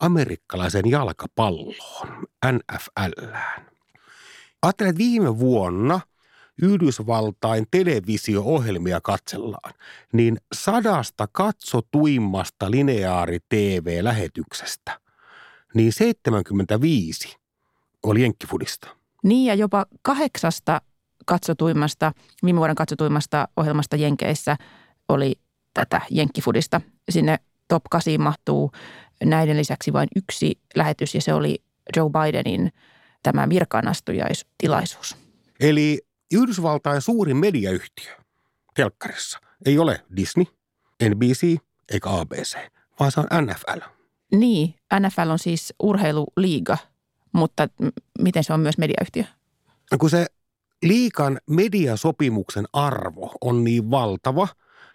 amerikkalaisen 0.00 0.90
jalkapalloon, 0.90 2.26
NFLään. 2.46 3.66
Ajattelen, 4.62 4.90
että 4.90 4.98
viime 4.98 5.38
vuonna– 5.38 6.00
Yhdysvaltain 6.62 7.66
televisio-ohjelmia 7.70 9.00
katsellaan, 9.00 9.74
niin 10.12 10.38
sadasta 10.54 11.28
katsotuimmasta 11.32 12.70
lineaari-TV-lähetyksestä 12.70 15.02
niin 15.74 15.92
75 15.92 17.36
oli 18.02 18.22
jenkkifudista. 18.22 18.88
Niin 19.22 19.46
ja 19.46 19.54
jopa 19.54 19.86
kahdeksasta 20.02 20.80
katsotuimmasta, 21.26 22.12
viime 22.44 22.58
vuoden 22.58 22.76
katsotuimmasta 22.76 23.48
ohjelmasta 23.56 23.96
Jenkeissä 23.96 24.56
oli 25.08 25.34
tätä 25.74 26.00
jenkkifudista. 26.10 26.80
Sinne 27.10 27.38
top 27.68 27.84
8 27.90 28.20
mahtuu 28.20 28.72
näiden 29.24 29.56
lisäksi 29.56 29.92
vain 29.92 30.08
yksi 30.16 30.58
lähetys 30.74 31.14
ja 31.14 31.20
se 31.20 31.34
oli 31.34 31.62
Joe 31.96 32.10
Bidenin 32.10 32.72
tämä 33.22 33.48
virkaanastujaistilaisuus. 33.48 35.16
Eli 35.60 36.00
Yhdysvaltain 36.32 37.00
suurin 37.00 37.36
mediayhtiö 37.36 38.12
telkkarissa 38.74 39.38
ei 39.66 39.78
ole 39.78 40.04
Disney, 40.16 40.44
NBC 41.08 41.56
eikä 41.92 42.10
ABC, 42.10 42.56
vaan 43.00 43.12
se 43.12 43.20
on 43.20 43.26
NFL. 43.46 43.80
Niin, 44.32 44.74
NFL 45.00 45.30
on 45.30 45.38
siis 45.38 45.74
urheiluliiga, 45.82 46.78
mutta 47.32 47.68
miten 48.18 48.44
se 48.44 48.52
on 48.52 48.60
myös 48.60 48.78
mediayhtiö? 48.78 49.24
No 49.92 49.98
kun 49.98 50.10
se 50.10 50.26
liikan 50.82 51.38
mediasopimuksen 51.50 52.64
arvo 52.72 53.34
on 53.40 53.64
niin 53.64 53.90
valtava, 53.90 54.48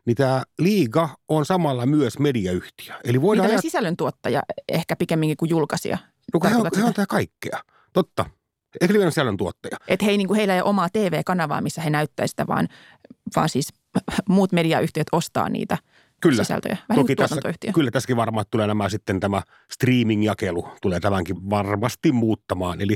niin 0.06 0.16
tämä 0.16 0.44
liiga 0.60 1.10
on 1.30 1.46
samalla 1.46 1.86
myös 1.86 2.20
mediayhtiö. 2.20 2.96
Eli 3.04 3.22
voidaan 3.22 3.48
niin 3.48 3.54
ajat... 3.54 3.62
sisällöntuottaja 3.62 4.44
ehkä 4.70 4.96
pikemminkin 4.96 5.38
kuin 5.38 5.50
julkaisija. 5.50 5.98
No 6.34 6.50
he 6.50 6.56
on, 6.56 6.70
he 6.78 6.84
on 6.84 6.94
tämä 6.94 7.06
kaikkea. 7.06 7.64
Totta. 7.94 8.26
Ehkä 8.82 8.94
liian 8.94 9.12
sisällöntuottaja. 9.12 9.78
Että 9.88 10.06
he, 10.06 10.12
niin 10.12 10.28
kuin, 10.28 10.38
heillä 10.38 10.56
ei 10.56 10.62
ole 10.62 10.70
omaa 10.70 10.90
TV-kanavaa, 10.90 11.62
missä 11.62 11.82
he 11.82 11.90
näyttäisivät 11.90 12.30
sitä, 12.32 12.48
vaan, 12.48 12.68
vaan 13.36 13.50
siis 13.50 13.74
muut 14.30 14.52
mediayhtiöt 14.52 15.08
ostaa 15.12 15.50
niitä 15.50 15.78
kyllä. 16.22 16.44
sisältöjä. 16.44 16.78
Vähän 16.90 17.04
Toki 17.04 17.16
tässä, 17.16 17.42
kyllä 17.74 17.92
tässäkin 17.92 18.18
varmaan 18.18 18.46
tulee 18.52 18.68
nämä 18.68 18.90
sitten 18.90 19.20
tämä 19.20 19.42
streaming-jakelu 19.72 20.70
tulee 20.82 21.00
tämänkin 21.00 21.50
varmasti 21.50 22.12
muuttamaan. 22.12 22.82
Eli 22.82 22.96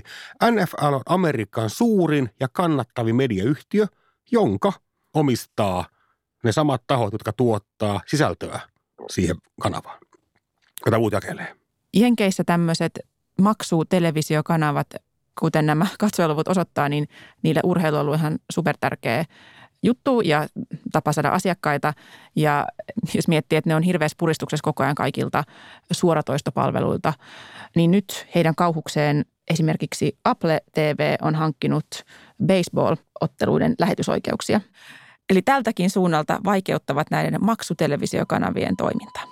NFL 0.51 0.93
on 0.93 1.01
Amerikan 1.05 1.69
suurin 1.69 2.29
ja 2.39 2.47
kannattavin 2.53 3.15
mediayhtiö, 3.15 3.87
jonka 4.31 4.73
omistaa 5.13 5.85
ne 6.43 6.51
samat 6.51 6.83
tahot, 6.87 7.13
jotka 7.13 7.33
tuottaa 7.33 8.01
sisältöä 8.07 8.59
siihen 9.09 9.35
kanavaan, 9.61 9.99
jota 10.85 10.99
muut 10.99 11.13
jakelee. 11.13 11.55
Jenkeissä 11.93 12.43
tämmöiset 12.43 12.99
maksutelevisiokanavat, 13.41 14.87
kuten 15.41 15.65
nämä 15.65 15.87
katsojaluvut 15.99 16.47
osoittaa, 16.47 16.89
niin 16.89 17.07
niille 17.43 17.61
urheilu 17.63 17.97
on 17.97 18.15
ihan 18.15 18.39
supertärkeä 18.51 19.25
juttu 19.83 20.21
ja 20.21 20.47
tapa 20.91 21.13
saada 21.13 21.29
asiakkaita. 21.29 21.93
Ja 22.35 22.67
jos 23.13 23.27
miettii, 23.27 23.57
että 23.57 23.69
ne 23.69 23.75
on 23.75 23.83
hirveässä 23.83 24.15
puristuksessa 24.19 24.63
koko 24.63 24.83
ajan 24.83 24.95
kaikilta 24.95 25.43
suoratoistopalveluilta, 25.91 27.13
niin 27.75 27.91
nyt 27.91 28.27
heidän 28.35 28.55
kauhukseen 28.55 29.25
esimerkiksi 29.51 30.17
Apple 30.25 30.61
TV 30.73 31.15
on 31.21 31.35
hankkinut 31.35 31.85
baseball-otteluiden 32.45 33.75
lähetysoikeuksia. 33.79 34.61
Eli 35.29 35.41
tältäkin 35.41 35.89
suunnalta 35.89 36.39
vaikeuttavat 36.45 37.07
näiden 37.11 37.45
maksutelevisiokanavien 37.45 38.75
toimintaa. 38.77 39.30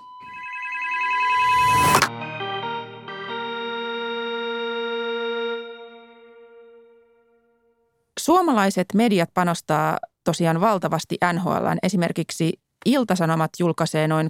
Suomalaiset 8.20 8.88
mediat 8.94 9.30
panostaa 9.34 9.98
tosiaan 10.24 10.62
valtavasti 10.62 11.18
NHL. 11.34 11.68
Esimerkiksi 11.84 12.54
Iltasanomat 12.86 13.50
julkaisee 13.60 14.08
noin 14.08 14.30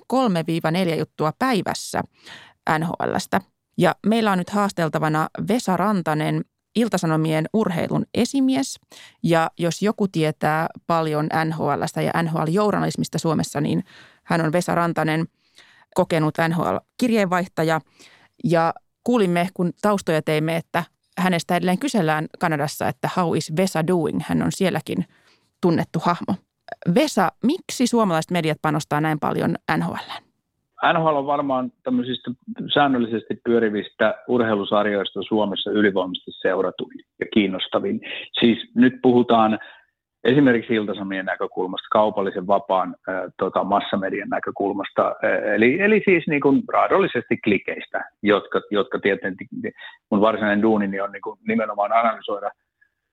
3-4 0.96 1.00
juttua 1.00 1.34
päivässä 1.40 2.02
NHLstä. 2.80 3.42
Ja 3.78 3.96
meillä 4.06 4.32
on 4.32 4.38
nyt 4.38 4.50
haasteltavana 4.50 5.30
Vesa 5.48 5.78
Rantanen, 5.78 6.46
Iltasanomien 6.76 7.46
urheilun 7.54 8.06
esimies. 8.14 8.80
Ja 9.24 9.52
jos 9.60 9.82
joku 9.82 10.08
tietää 10.08 10.68
paljon 10.88 11.30
NHLstä 11.46 12.02
ja 12.02 12.12
NHL-journalismista 12.24 13.20
Suomessa, 13.20 13.62
niin 13.62 13.84
hän 14.24 14.42
on 14.42 14.52
Vesa 14.52 14.76
Rantanen, 14.76 15.28
kokenut 15.96 16.36
NHL-kirjeenvaihtaja. 16.50 17.82
Ja 18.44 18.74
kuulimme, 19.04 19.50
kun 19.54 19.74
taustoja 19.82 20.22
teimme, 20.22 20.56
että 20.56 20.84
hänestä 21.20 21.56
edelleen 21.56 21.80
kysellään 21.80 22.28
Kanadassa, 22.40 22.88
että 22.88 23.10
how 23.18 23.38
is 23.38 23.54
Vesa 23.58 23.88
doing? 23.88 24.20
Hän 24.24 24.44
on 24.44 24.52
sielläkin 24.52 25.06
tunnettu 25.62 26.00
hahmo. 26.00 26.36
Vesa, 26.96 27.32
miksi 27.44 27.88
suomalaiset 27.88 28.32
mediat 28.32 28.58
panostaa 28.62 29.02
näin 29.02 29.20
paljon 29.20 29.56
NHL? 29.78 30.12
NHL 30.94 31.16
on 31.16 31.26
varmaan 31.26 31.72
tämmöisistä 31.84 32.32
säännöllisesti 32.74 33.42
pyörivistä 33.44 34.16
urheilusarjoista 34.28 35.20
Suomessa 35.28 35.72
ylivoimaisesti 35.72 36.32
seuratuin 36.32 37.00
ja 37.20 37.26
kiinnostavin. 37.34 38.02
Siis 38.40 38.58
nyt 38.76 38.94
puhutaan 39.02 39.60
esimerkiksi 40.24 40.74
Iltasamien 40.74 41.26
näkökulmasta, 41.26 41.88
kaupallisen 41.92 42.48
vapaan 42.48 42.96
äh, 43.10 43.22
tota, 43.38 43.64
massamedian 43.64 44.30
näkökulmasta, 44.30 45.08
äh, 45.08 45.54
eli, 45.54 45.82
eli 45.82 46.02
siis 46.06 46.28
niin 46.28 46.42
kuin 46.42 46.62
raadollisesti 46.74 47.38
klikeistä, 47.44 48.04
jotka, 48.24 48.62
jotka 48.72 49.00
tietenkin 49.00 49.48
mun 50.12 50.22
varsinainen 50.22 50.62
duunini 50.62 51.02
on 51.02 51.12
niin 51.12 51.22
kuin 51.22 51.40
nimenomaan 51.48 51.94
analysoida, 51.94 52.52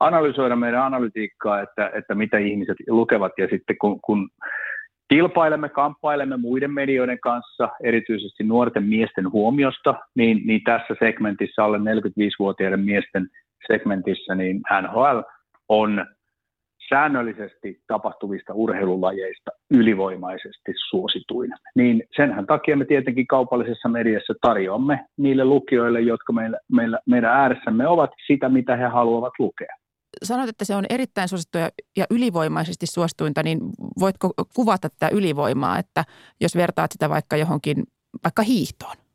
analysoida 0.00 0.56
meidän 0.56 0.82
analytiikkaa, 0.82 1.60
että, 1.60 1.90
että 1.94 2.14
mitä 2.14 2.38
ihmiset 2.38 2.76
lukevat, 2.88 3.32
ja 3.38 3.48
sitten 3.50 3.76
kun, 3.80 4.00
kun 4.00 4.28
kilpailemme, 5.08 5.68
kamppailemme 5.68 6.36
muiden 6.36 6.72
medioiden 6.72 7.20
kanssa, 7.20 7.68
erityisesti 7.82 8.44
nuorten 8.44 8.84
miesten 8.84 9.32
huomiosta, 9.32 9.94
niin, 10.14 10.46
niin 10.46 10.60
tässä 10.64 10.94
segmentissä, 10.98 11.64
alle 11.64 11.78
45-vuotiaiden 11.78 12.80
miesten 12.80 13.26
segmentissä, 13.66 14.34
niin 14.34 14.60
NHL 14.82 15.20
on 15.68 16.06
säännöllisesti 16.88 17.80
tapahtuvista 17.86 18.54
urheilulajeista 18.54 19.50
ylivoimaisesti 19.70 20.72
suosituin. 20.90 21.50
Niin 21.74 22.02
senhän 22.16 22.46
takia 22.46 22.76
me 22.76 22.84
tietenkin 22.84 23.26
kaupallisessa 23.26 23.88
mediassa 23.88 24.34
tarjoamme 24.40 25.06
niille 25.16 25.44
lukijoille, 25.44 26.00
jotka 26.00 26.32
meillä, 26.32 26.58
meillä, 26.72 26.98
meidän 27.06 27.32
ääressämme 27.32 27.88
ovat, 27.88 28.10
sitä, 28.26 28.48
mitä 28.48 28.76
he 28.76 28.84
haluavat 28.84 29.32
lukea. 29.38 29.76
Sanoit, 30.22 30.48
että 30.48 30.64
se 30.64 30.76
on 30.76 30.84
erittäin 30.90 31.28
suosittu 31.28 31.58
ja 31.96 32.04
ylivoimaisesti 32.10 32.86
suosituinta, 32.86 33.42
niin 33.42 33.58
voitko 34.00 34.30
kuvata 34.54 34.90
tätä 34.90 35.08
ylivoimaa, 35.08 35.78
että 35.78 36.04
jos 36.40 36.56
vertaat 36.56 36.92
sitä 36.92 37.08
vaikka 37.08 37.36
johonkin, 37.36 37.84
vaikka 38.24 38.42
hiihtoon? 38.42 39.05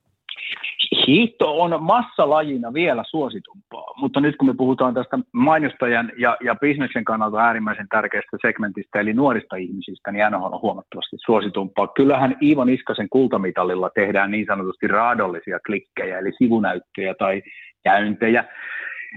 Hiihto 1.08 1.62
on 1.62 1.84
massalajina 1.84 2.74
vielä 2.74 3.04
suositumpaa, 3.10 3.94
mutta 3.98 4.20
nyt 4.20 4.36
kun 4.38 4.48
me 4.48 4.54
puhutaan 4.54 4.94
tästä 4.94 5.20
mainostajan 5.32 6.12
ja, 6.18 6.38
ja 6.44 6.56
bisneksen 6.56 7.06
kannalta 7.06 7.38
äärimmäisen 7.38 7.88
tärkeästä 7.90 8.38
segmentistä, 8.42 9.00
eli 9.00 9.14
nuorista 9.14 9.56
ihmisistä, 9.56 10.12
niin 10.12 10.26
NHL 10.32 10.54
on 10.54 10.62
huomattavasti 10.62 11.16
suositumpaa. 11.26 11.88
Kyllähän 11.88 12.38
Iivo 12.42 12.64
Niskasen 12.64 13.10
kultamitalilla 13.10 13.90
tehdään 13.90 14.32
niin 14.32 14.46
sanotusti 14.46 14.88
raadollisia 14.88 15.60
klikkejä, 15.66 16.20
eli 16.20 16.32
sivunäyttöjä 16.38 17.14
tai 17.14 17.42
käyntejä, 17.84 18.44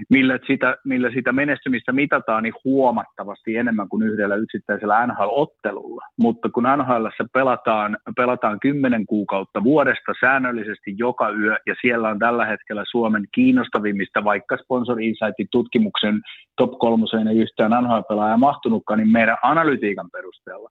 millä 0.09 0.39
sitä, 0.47 0.77
millä 0.85 1.11
sitä 1.11 1.31
menestymistä 1.31 1.91
mitataan 1.91 2.43
niin 2.43 2.53
huomattavasti 2.63 3.57
enemmän 3.57 3.89
kuin 3.89 4.03
yhdellä 4.03 4.35
yksittäisellä 4.35 5.07
NHL-ottelulla. 5.07 6.05
Mutta 6.19 6.49
kun 6.49 6.63
NHL 6.63 7.05
pelataan, 7.33 7.97
pelataan 8.15 8.59
kymmenen 8.59 9.05
kuukautta 9.05 9.63
vuodesta 9.63 10.11
säännöllisesti 10.19 10.95
joka 10.97 11.29
yö, 11.29 11.57
ja 11.67 11.75
siellä 11.81 12.09
on 12.09 12.19
tällä 12.19 12.45
hetkellä 12.45 12.83
Suomen 12.91 13.25
kiinnostavimmista, 13.31 14.23
vaikka 14.23 14.57
Sponsor 14.57 15.01
Insightin 15.01 15.47
tutkimuksen 15.51 16.21
top 16.57 16.79
kolmoseen 16.79 17.27
ei 17.27 17.37
yhtään 17.37 17.83
NHL-pelaajaa 17.83 18.37
mahtunutkaan, 18.37 18.99
niin 18.99 19.11
meidän 19.11 19.37
analytiikan 19.41 20.09
perusteella, 20.11 20.69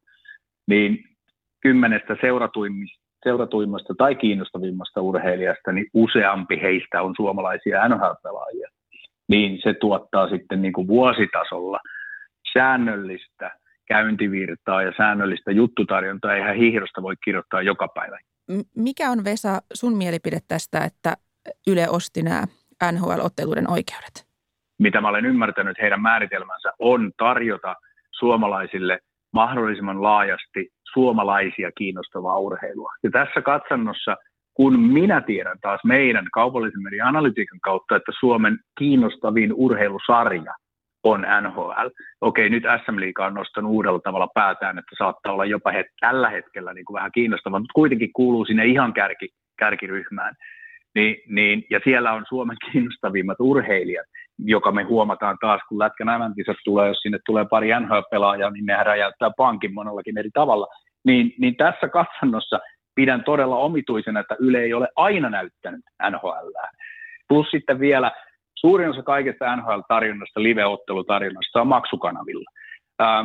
niin 0.69 1.05
kymmenestä 1.61 2.17
seuratuimmista 2.21 3.05
seuratuimmasta 3.25 3.95
tai 3.99 4.15
kiinnostavimmasta 4.15 5.01
urheilijasta, 5.01 5.73
niin 5.73 5.87
useampi 5.95 6.61
heistä 6.63 7.03
on 7.03 7.15
suomalaisia 7.17 7.89
NHL-pelaajia 7.89 8.69
niin 9.29 9.61
se 9.63 9.75
tuottaa 9.75 10.29
sitten 10.29 10.63
niin 10.63 10.73
kuin 10.73 10.87
vuositasolla 10.87 11.81
säännöllistä 12.53 13.51
käyntivirtaa 13.89 14.83
ja 14.83 14.93
säännöllistä 14.97 15.51
juttutarjontaa. 15.51 16.35
Eihän 16.35 16.57
hiihdosta 16.57 17.03
voi 17.03 17.15
kirjoittaa 17.25 17.63
joka 17.63 17.89
päivä. 17.89 18.19
Mikä 18.77 19.11
on 19.11 19.25
Vesa 19.25 19.63
sun 19.75 19.97
mielipide 19.97 20.39
tästä, 20.49 20.85
että 20.85 21.17
Yle 21.67 21.89
osti 21.89 22.23
nämä 22.23 22.45
NHL-otteluiden 22.93 23.71
oikeudet? 23.71 24.27
Mitä 24.79 25.01
mä 25.01 25.09
olen 25.09 25.27
ymmärtänyt, 25.27 25.77
heidän 25.81 26.03
määritelmänsä 26.03 26.73
on 26.79 27.13
tarjota 27.19 27.75
suomalaisille 28.19 28.99
mahdollisimman 29.33 30.03
laajasti 30.03 30.69
suomalaisia 30.93 31.73
kiinnostavaa 31.79 32.39
urheilua. 32.39 32.93
Ja 33.03 33.11
tässä 33.11 33.43
katsannossa– 33.43 34.17
kun 34.55 34.81
minä 34.81 35.21
tiedän 35.21 35.59
taas 35.61 35.81
meidän 35.85 36.27
kaupallisen 36.33 36.83
median 36.83 37.09
analytiikan 37.09 37.61
kautta, 37.61 37.97
että 37.97 38.13
Suomen 38.21 38.59
kiinnostavin 38.79 39.53
urheilusarja 39.53 40.55
on 41.05 41.27
NHL. 41.43 41.89
Okei, 42.21 42.51
nyt 42.51 42.63
SM 42.85 43.01
Liiga 43.01 43.27
on 43.27 43.35
nostanut 43.35 43.73
uudella 43.73 43.99
tavalla 43.99 44.29
päätään, 44.35 44.79
että 44.79 44.97
saattaa 44.99 45.33
olla 45.33 45.45
jopa 45.45 45.71
het- 45.71 45.95
tällä 46.01 46.31
hetkellä 46.31 46.75
niin 46.75 46.85
kuin 46.85 46.95
vähän 46.95 47.13
kiinnostava, 47.15 47.59
mutta 47.59 47.75
kuitenkin 47.75 48.13
kuuluu 48.13 48.45
sinne 48.45 48.67
ihan 48.67 48.93
kärki, 48.93 49.29
kärkiryhmään. 49.59 50.35
niin, 50.95 51.17
niin, 51.29 51.65
ja 51.71 51.81
siellä 51.85 52.13
on 52.13 52.25
Suomen 52.29 52.57
kiinnostavimmat 52.73 53.41
urheilijat, 53.41 54.07
joka 54.39 54.73
me 54.73 54.83
huomataan 54.83 55.37
taas, 55.41 55.61
kun 55.69 55.79
Lätkän 55.79 56.21
MMKisat 56.21 56.57
tulee, 56.65 56.89
jos 56.89 56.99
sinne 56.99 57.19
tulee 57.27 57.45
pari 57.51 57.69
NHL-pelaajaa, 57.81 58.51
niin 58.51 58.67
nehän 58.67 58.87
räjäyttää 58.87 59.31
pankin 59.37 59.75
monellakin 59.75 60.19
eri 60.19 60.31
tavalla. 60.35 60.67
Niin, 61.05 61.35
niin 61.39 61.57
tässä 61.57 61.89
katsannossa 61.89 62.61
pidän 62.95 63.25
todella 63.25 63.57
omituisena, 63.57 64.21
että 64.21 64.37
Yle 64.39 64.59
ei 64.59 64.75
ole 64.75 64.89
aina 64.97 65.31
näyttänyt 65.31 65.81
NHL. 66.11 66.51
Plus 67.29 67.47
sitten 67.51 67.81
vielä 67.81 68.13
suurin 68.55 68.91
osa 68.91 69.03
kaikesta 69.03 69.57
NHL-tarjonnasta, 69.57 70.43
live-ottelutarjonnasta 70.43 71.61
on 71.61 71.67
maksukanavilla. 71.67 72.51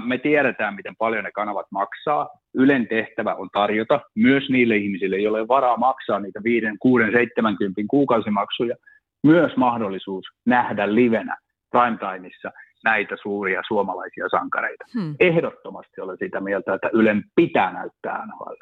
Me 0.06 0.18
tiedetään, 0.18 0.76
miten 0.76 0.96
paljon 0.96 1.24
ne 1.24 1.32
kanavat 1.32 1.66
maksaa. 1.72 2.30
Ylen 2.54 2.88
tehtävä 2.88 3.36
on 3.36 3.50
tarjota 3.54 4.00
myös 4.16 4.50
niille 4.50 4.78
ihmisille, 4.78 5.18
joille 5.18 5.38
ei 5.38 5.42
ole 5.42 5.48
varaa 5.48 5.78
maksaa 5.78 6.20
niitä 6.20 6.40
5, 6.44 6.68
6, 6.80 7.04
70 7.12 7.82
kuukausimaksuja, 7.90 8.76
myös 9.24 9.58
mahdollisuus 9.58 10.26
nähdä 10.46 10.96
livenä 10.96 11.38
primetimeissa 11.72 12.52
näitä 12.84 13.16
suuria 13.22 13.62
suomalaisia 13.68 14.30
sankareita. 14.30 14.86
Hmm. 14.94 15.16
Ehdottomasti 15.20 16.02
olen 16.02 16.18
sitä 16.18 16.40
mieltä, 16.40 16.74
että 16.74 16.90
Ylen 16.94 17.24
pitää 17.36 17.74
näyttää 17.74 18.26
NHL. 18.26 18.54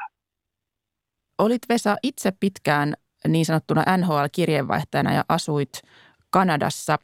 Olit 1.40 1.62
Vesa 1.70 1.96
itse 2.04 2.32
pitkään 2.40 2.94
niin 3.28 3.46
sanottuna 3.46 3.84
NHL-kirjeenvaihtajana 3.98 5.14
ja 5.14 5.24
asuit 5.30 5.82
Kanadassa. 6.30 6.98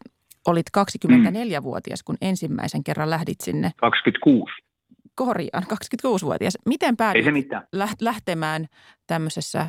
Olit 0.48 0.66
24-vuotias, 0.78 2.00
mm. 2.00 2.06
kun 2.06 2.18
ensimmäisen 2.22 2.84
kerran 2.84 3.10
lähdit 3.10 3.42
sinne. 3.42 3.72
26. 3.78 4.54
Korjaan, 5.16 5.64
26-vuotias. 5.64 6.58
Miten 6.66 6.98
päädyit 6.98 7.26
lähtemään 8.02 8.66
tämmöisessä 9.08 9.68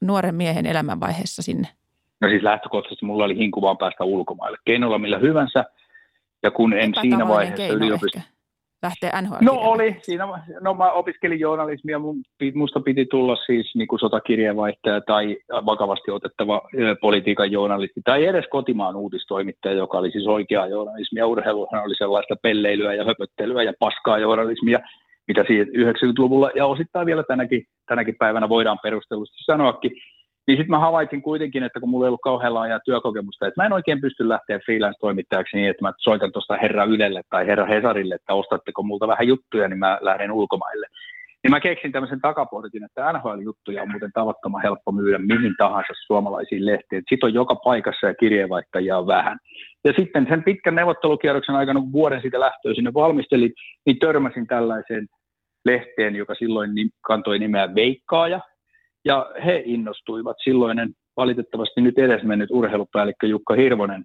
nuoren 0.00 0.34
miehen 0.34 0.66
elämänvaiheessa 0.66 1.42
sinne? 1.42 1.68
No 2.20 2.28
siis 2.28 2.42
lähtökohtaisesti 2.42 3.06
mulla 3.06 3.24
oli 3.24 3.36
hinku 3.36 3.62
vaan 3.62 3.78
päästä 3.78 4.04
ulkomaille. 4.04 4.58
Keinolla 4.64 4.98
millä 4.98 5.18
hyvänsä. 5.18 5.64
Ja 6.42 6.50
kun 6.50 6.72
en 6.72 6.92
siinä 7.00 7.28
vaiheessa 7.28 7.66
yliopistossa 7.66 8.37
lähteä 8.82 9.22
NHL? 9.22 9.44
No 9.44 9.52
oli, 9.52 9.96
siinä, 10.02 10.28
no 10.60 10.74
mä 10.74 10.90
opiskelin 10.90 11.40
journalismia, 11.40 11.98
mun, 11.98 12.16
musta 12.54 12.80
piti 12.80 13.06
tulla 13.06 13.36
siis 13.36 13.74
niin 13.74 13.88
kuin 13.88 13.98
sotakirjeenvaihtaja 13.98 15.00
tai 15.00 15.36
vakavasti 15.66 16.10
otettava 16.10 16.62
politiikan 17.00 17.52
journalisti 17.52 18.00
tai 18.04 18.26
edes 18.26 18.44
kotimaan 18.50 18.96
uutistoimittaja, 18.96 19.74
joka 19.74 19.98
oli 19.98 20.10
siis 20.10 20.26
oikeaa 20.26 20.66
journalismia. 20.66 21.26
Urheiluhan 21.26 21.84
oli 21.84 21.94
sellaista 21.94 22.34
pelleilyä 22.42 22.94
ja 22.94 23.04
höpöttelyä 23.04 23.62
ja 23.62 23.72
paskaa 23.78 24.18
journalismia, 24.18 24.78
mitä 25.28 25.44
siitä 25.46 25.70
90-luvulla 25.70 26.50
ja 26.54 26.66
osittain 26.66 27.06
vielä 27.06 27.22
tänäkin, 27.22 27.64
tänäkin 27.88 28.16
päivänä 28.18 28.48
voidaan 28.48 28.78
perustellusti 28.82 29.36
sanoakin. 29.44 29.92
Niin 30.48 30.56
sitten 30.56 30.70
mä 30.70 30.78
havaitsin 30.78 31.22
kuitenkin, 31.22 31.62
että 31.62 31.80
kun 31.80 31.88
mulla 31.88 32.06
ei 32.06 32.08
ollut 32.08 32.20
kauhean 32.20 32.54
laajaa 32.54 32.80
työkokemusta, 32.84 33.46
että 33.46 33.60
mä 33.62 33.66
en 33.66 33.72
oikein 33.72 34.00
pysty 34.00 34.28
lähteä 34.28 34.58
freelance-toimittajaksi 34.58 35.56
niin, 35.56 35.70
että 35.70 35.84
mä 35.84 35.92
soitan 35.98 36.32
tuosta 36.32 36.56
herra 36.56 36.84
Ylelle 36.84 37.22
tai 37.30 37.46
herra 37.46 37.66
Hesarille, 37.66 38.14
että 38.14 38.34
ostatteko 38.34 38.82
multa 38.82 39.08
vähän 39.08 39.28
juttuja, 39.28 39.68
niin 39.68 39.78
mä 39.78 39.98
lähden 40.00 40.32
ulkomaille. 40.32 40.86
Niin 41.42 41.50
mä 41.50 41.60
keksin 41.60 41.92
tämmöisen 41.92 42.20
takaportin, 42.20 42.84
että 42.84 43.12
NHL-juttuja 43.12 43.82
on 43.82 43.90
muuten 43.90 44.12
tavattoman 44.12 44.62
helppo 44.62 44.92
myydä 44.92 45.18
mihin 45.18 45.54
tahansa 45.58 45.92
suomalaisiin 46.06 46.66
lehtiin. 46.66 47.02
Sitten 47.08 47.26
on 47.26 47.34
joka 47.34 47.54
paikassa 47.54 48.06
ja 48.06 48.14
kirjeenvaihtajia 48.14 48.98
on 48.98 49.06
vähän. 49.06 49.38
Ja 49.84 49.92
sitten 49.96 50.26
sen 50.28 50.44
pitkän 50.44 50.74
neuvottelukierroksen 50.74 51.54
aikana, 51.54 51.80
kun 51.80 51.92
vuoden 51.92 52.20
siitä 52.20 52.40
lähtöä 52.40 52.74
sinne 52.74 52.94
valmistelin, 52.94 53.52
niin 53.86 53.98
törmäsin 53.98 54.46
tällaiseen 54.46 55.06
lehteen, 55.64 56.16
joka 56.16 56.34
silloin 56.34 56.70
kantoi 57.00 57.38
nimeä 57.38 57.74
Veikkaaja, 57.74 58.40
ja 59.04 59.30
he 59.44 59.62
innostuivat. 59.64 60.36
Silloinen 60.44 60.90
valitettavasti 61.16 61.80
nyt 61.80 61.98
edesmennyt 61.98 62.50
urheilupäällikkö 62.50 63.26
Jukka 63.26 63.54
Hirvonen 63.54 64.04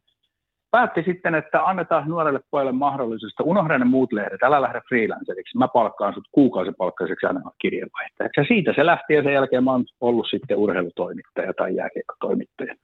päätti 0.71 1.03
sitten, 1.05 1.35
että 1.35 1.65
annetaan 1.65 2.09
nuorelle 2.09 2.39
pojalle 2.51 2.71
mahdollisuus, 2.71 3.33
unohda 3.43 3.77
ne 3.77 3.85
muut 3.85 4.13
lehdet, 4.13 4.43
älä 4.43 4.61
lähde 4.61 4.81
freelanceriksi, 4.89 5.57
mä 5.57 5.67
palkkaan 5.67 6.13
sut 6.13 6.27
kuukausipalkkaiseksi 6.31 7.25
aina 7.25 7.51
kirjeenvaihtajaksi. 7.61 8.39
Ja 8.41 8.45
siitä 8.47 8.73
se 8.75 8.85
lähti 8.85 9.13
ja 9.13 9.23
sen 9.23 9.33
jälkeen 9.33 9.63
mä 9.63 9.71
oon 9.71 9.85
ollut 10.01 10.27
sitten 10.29 10.57
urheilutoimittaja 10.57 11.53
tai 11.53 11.75
jääkiekkotoimittaja. 11.75 12.75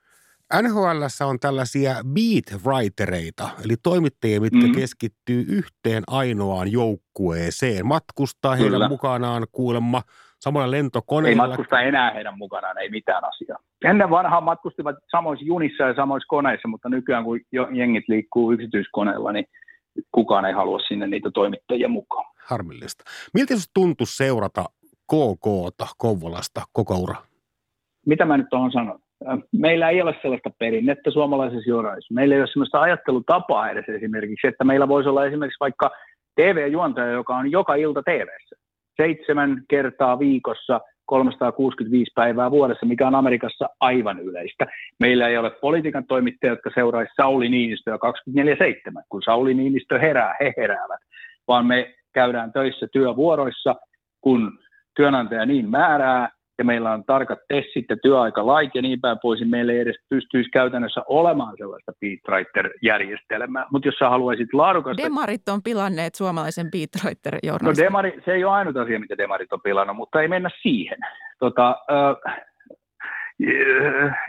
NHL 0.62 1.25
on 1.25 1.39
tällaisia 1.39 1.91
beat 1.91 2.63
writereita, 2.65 3.49
eli 3.65 3.73
toimittajia, 3.83 4.41
mitkä 4.41 4.57
mm-hmm. 4.57 4.75
keskittyy 4.75 5.45
yhteen 5.49 6.03
ainoaan 6.07 6.71
joukkueeseen. 6.71 7.86
Matkustaa 7.86 8.55
heidän 8.55 8.71
Kyllä. 8.71 8.89
mukanaan 8.89 9.47
kuulemma 9.51 10.01
samoilla 10.39 10.71
lentokoneilla. 10.71 11.43
Ei 11.43 11.49
matkusta 11.49 11.82
enää 11.82 12.12
heidän 12.12 12.38
mukanaan, 12.38 12.78
ei 12.78 12.89
mitään 12.89 13.23
asiaa. 13.23 13.60
Ennen 13.86 14.10
vanhaa 14.10 14.41
matkustivat 14.41 14.95
samoissa 15.12 15.45
junissa 15.45 15.84
ja 15.84 15.95
samoissa 15.95 16.28
koneissa, 16.28 16.67
mutta 16.67 16.89
nykyään 16.89 17.23
kun 17.23 17.39
jengit 17.71 18.04
liikkuu 18.08 18.52
yksityiskoneilla, 18.52 19.32
niin 19.32 19.45
kukaan 20.12 20.45
ei 20.45 20.54
halua 20.54 20.80
sinne 20.80 21.08
niitä 21.08 21.32
toimittajia 21.32 21.88
mukaan. 21.88 22.25
Harmillista. 22.45 23.04
Miltä 23.34 23.56
se 23.56 23.65
tuntui 23.73 24.08
seurata 24.08 24.65
KKta 25.08 25.88
Kouvolasta 25.97 26.62
koko 26.73 26.95
ura? 26.95 27.15
Mitä 28.06 28.25
mä 28.25 28.38
nyt 28.38 28.47
tuohon 28.49 28.71
sanon? 28.71 28.99
Meillä 29.52 29.89
ei 29.89 30.02
ole 30.02 30.15
sellaista 30.21 30.49
perinnettä 30.60 31.12
suomalaisessa 31.12 31.69
journalismissa. 31.69 32.13
Meillä 32.13 32.36
ei 32.36 32.41
ole 32.41 32.47
sellaista 32.47 32.82
ajattelutapaa 32.82 33.69
edes 33.69 33.86
esimerkiksi, 33.89 34.47
että 34.47 34.63
meillä 34.63 34.88
voisi 34.88 35.10
olla 35.10 35.25
esimerkiksi 35.25 35.60
vaikka 35.60 35.91
TV-juontaja, 36.36 37.12
joka 37.12 37.38
on 37.38 37.52
joka 37.52 37.75
ilta 37.75 38.04
TVssä 38.04 38.68
seitsemän 39.01 39.63
kertaa 39.69 40.19
viikossa 40.19 40.81
365 41.05 42.12
päivää 42.15 42.51
vuodessa, 42.51 42.85
mikä 42.85 43.07
on 43.07 43.15
Amerikassa 43.15 43.69
aivan 43.79 44.19
yleistä. 44.19 44.65
Meillä 44.99 45.27
ei 45.27 45.38
ole 45.38 45.51
politiikan 45.51 46.05
toimittajia, 46.07 46.53
jotka 46.53 46.71
seuraisivat 46.73 47.15
Sauli 47.15 47.49
Niinistöä 47.49 47.95
24-7. 47.95 49.03
Kun 49.09 49.21
Sauli 49.21 49.53
Niinistö 49.53 49.99
herää, 49.99 50.35
he 50.39 50.53
heräävät. 50.57 50.99
Vaan 51.47 51.65
me 51.65 51.93
käydään 52.13 52.53
töissä 52.53 52.88
työvuoroissa, 52.91 53.75
kun 54.21 54.59
työnantaja 54.95 55.45
niin 55.45 55.69
määrää, 55.69 56.29
ja 56.59 56.65
meillä 56.65 56.91
on 56.91 57.03
tarkat 57.05 57.39
tessit 57.47 57.85
ja 57.89 57.97
työaikalait 57.97 58.75
ja 58.75 58.81
niin 58.81 59.01
päin 59.01 59.17
pois, 59.21 59.39
niin 59.39 59.49
meillä 59.49 59.73
ei 59.73 59.79
edes 59.79 59.95
pystyisi 60.09 60.49
käytännössä 60.49 61.01
olemaan 61.07 61.57
sellaista 61.57 61.91
beatwriter-järjestelmää. 62.01 63.65
Mutta 63.71 63.87
jos 63.87 63.95
sä 63.95 64.09
haluaisit 64.09 64.53
laadukasta... 64.53 65.03
Demarit 65.03 65.49
on 65.49 65.63
pilanneet 65.63 66.15
suomalaisen 66.15 66.71
beatwriter 66.71 67.37
No 67.61 67.73
demari, 67.77 68.21
se 68.25 68.33
ei 68.33 68.43
ole 68.43 68.53
ainut 68.53 68.77
asia, 68.77 68.99
mitä 68.99 69.17
demarit 69.17 69.53
on 69.53 69.61
pilannut, 69.61 69.95
mutta 69.95 70.21
ei 70.21 70.27
mennä 70.27 70.49
siihen. 70.61 70.97
Tota, 71.39 71.75
äh, 71.91 72.39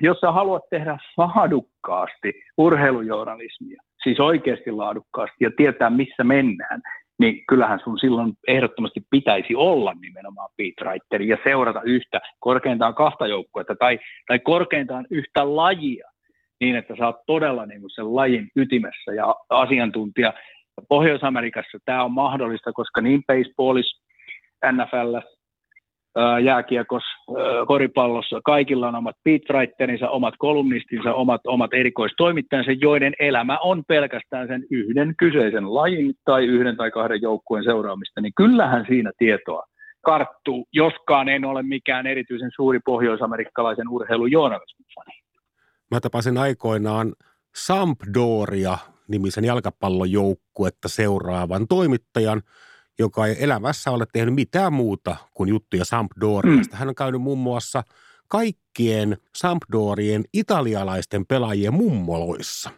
jos 0.01 0.21
sä 0.21 0.33
haluat 0.33 0.63
tehdä 0.71 0.99
laadukkaasti 1.17 2.33
urheilujournalismia, 2.59 3.83
siis 4.03 4.21
oikeasti 4.21 4.71
laadukkaasti 4.71 5.45
ja 5.45 5.51
tietää, 5.57 5.91
missä 5.91 6.25
mennään, 6.25 6.83
niin 7.21 7.45
kyllähän 7.49 7.81
sun 7.85 7.99
silloin 7.99 8.33
ehdottomasti 8.49 9.01
pitäisi 9.11 9.55
olla 9.55 9.95
nimenomaan 10.01 10.51
beatwriter 10.57 11.23
ja 11.23 11.39
seurata 11.45 11.83
yhtä, 11.85 12.21
korkeintaan 12.39 12.95
kahta 12.95 13.27
joukkuetta 13.27 13.75
tai, 13.79 13.99
tai 14.27 14.39
korkeintaan 14.39 15.07
yhtä 15.11 15.57
lajia 15.57 16.11
niin, 16.61 16.77
että 16.77 16.95
sä 16.99 17.07
oot 17.07 17.27
todella 17.27 17.67
niin 17.67 17.81
kuin 17.81 17.91
sen 17.91 18.15
lajin 18.15 18.49
ytimessä 18.57 19.13
ja 19.15 19.35
asiantuntija. 19.49 20.33
Pohjois-Amerikassa 20.89 21.79
tämä 21.85 22.05
on 22.05 22.13
mahdollista, 22.13 22.73
koska 22.73 23.01
niin 23.01 23.23
baseballissa, 23.27 24.03
NFL, 24.73 25.19
jääkiekos, 26.45 27.03
koripallossa, 27.67 28.41
kaikilla 28.45 28.89
on 28.89 28.95
omat 28.95 29.17
beatwriterinsa, 29.25 30.11
omat 30.11 30.35
kolumnistinsa, 30.39 31.15
omat, 31.15 31.41
omat 31.47 31.75
erikoistoimittajansa, 31.75 32.73
joiden 32.73 33.13
elämä 33.19 33.59
on 33.59 33.85
pelkästään 33.89 34.49
sen 34.49 34.65
yhden 34.71 35.15
kyseisen 35.19 35.75
lajin 35.75 36.15
tai 36.25 36.47
yhden 36.47 36.77
tai 36.77 36.91
kahden 36.91 37.23
joukkueen 37.23 37.65
seuraamista, 37.65 38.21
niin 38.21 38.33
kyllähän 38.37 38.85
siinä 38.89 39.13
tietoa 39.19 39.63
karttuu, 40.03 40.67
joskaan 40.73 41.29
en 41.29 41.45
ole 41.45 41.63
mikään 41.63 42.07
erityisen 42.07 42.51
suuri 42.57 42.81
pohjoisamerikkalaisen 42.85 43.89
urheilujournalismin. 43.89 44.87
Mä 45.91 46.01
tapasin 46.01 46.39
aikoinaan 46.39 47.13
Sampdoria 47.57 48.79
nimisen 49.09 49.45
jalkapallojoukkuetta 49.45 50.89
seuraavan 50.89 51.69
toimittajan– 51.69 52.43
joka 53.01 53.27
ei 53.27 53.45
elämässä 53.45 53.91
ole 53.91 54.05
tehnyt 54.13 54.35
mitään 54.35 54.73
muuta 54.73 55.17
kuin 55.35 55.49
juttuja 55.49 55.85
Sampdoriasta. 55.85 56.77
Mm. 56.77 56.79
Hän 56.79 56.89
on 56.89 56.95
käynyt 56.95 57.23
muun 57.23 57.39
muassa 57.39 57.83
kaikkien 58.29 59.17
Sampdorien 59.35 60.23
italialaisten 60.35 61.27
pelaajien 61.27 61.75
mummoloissa. 61.75 62.71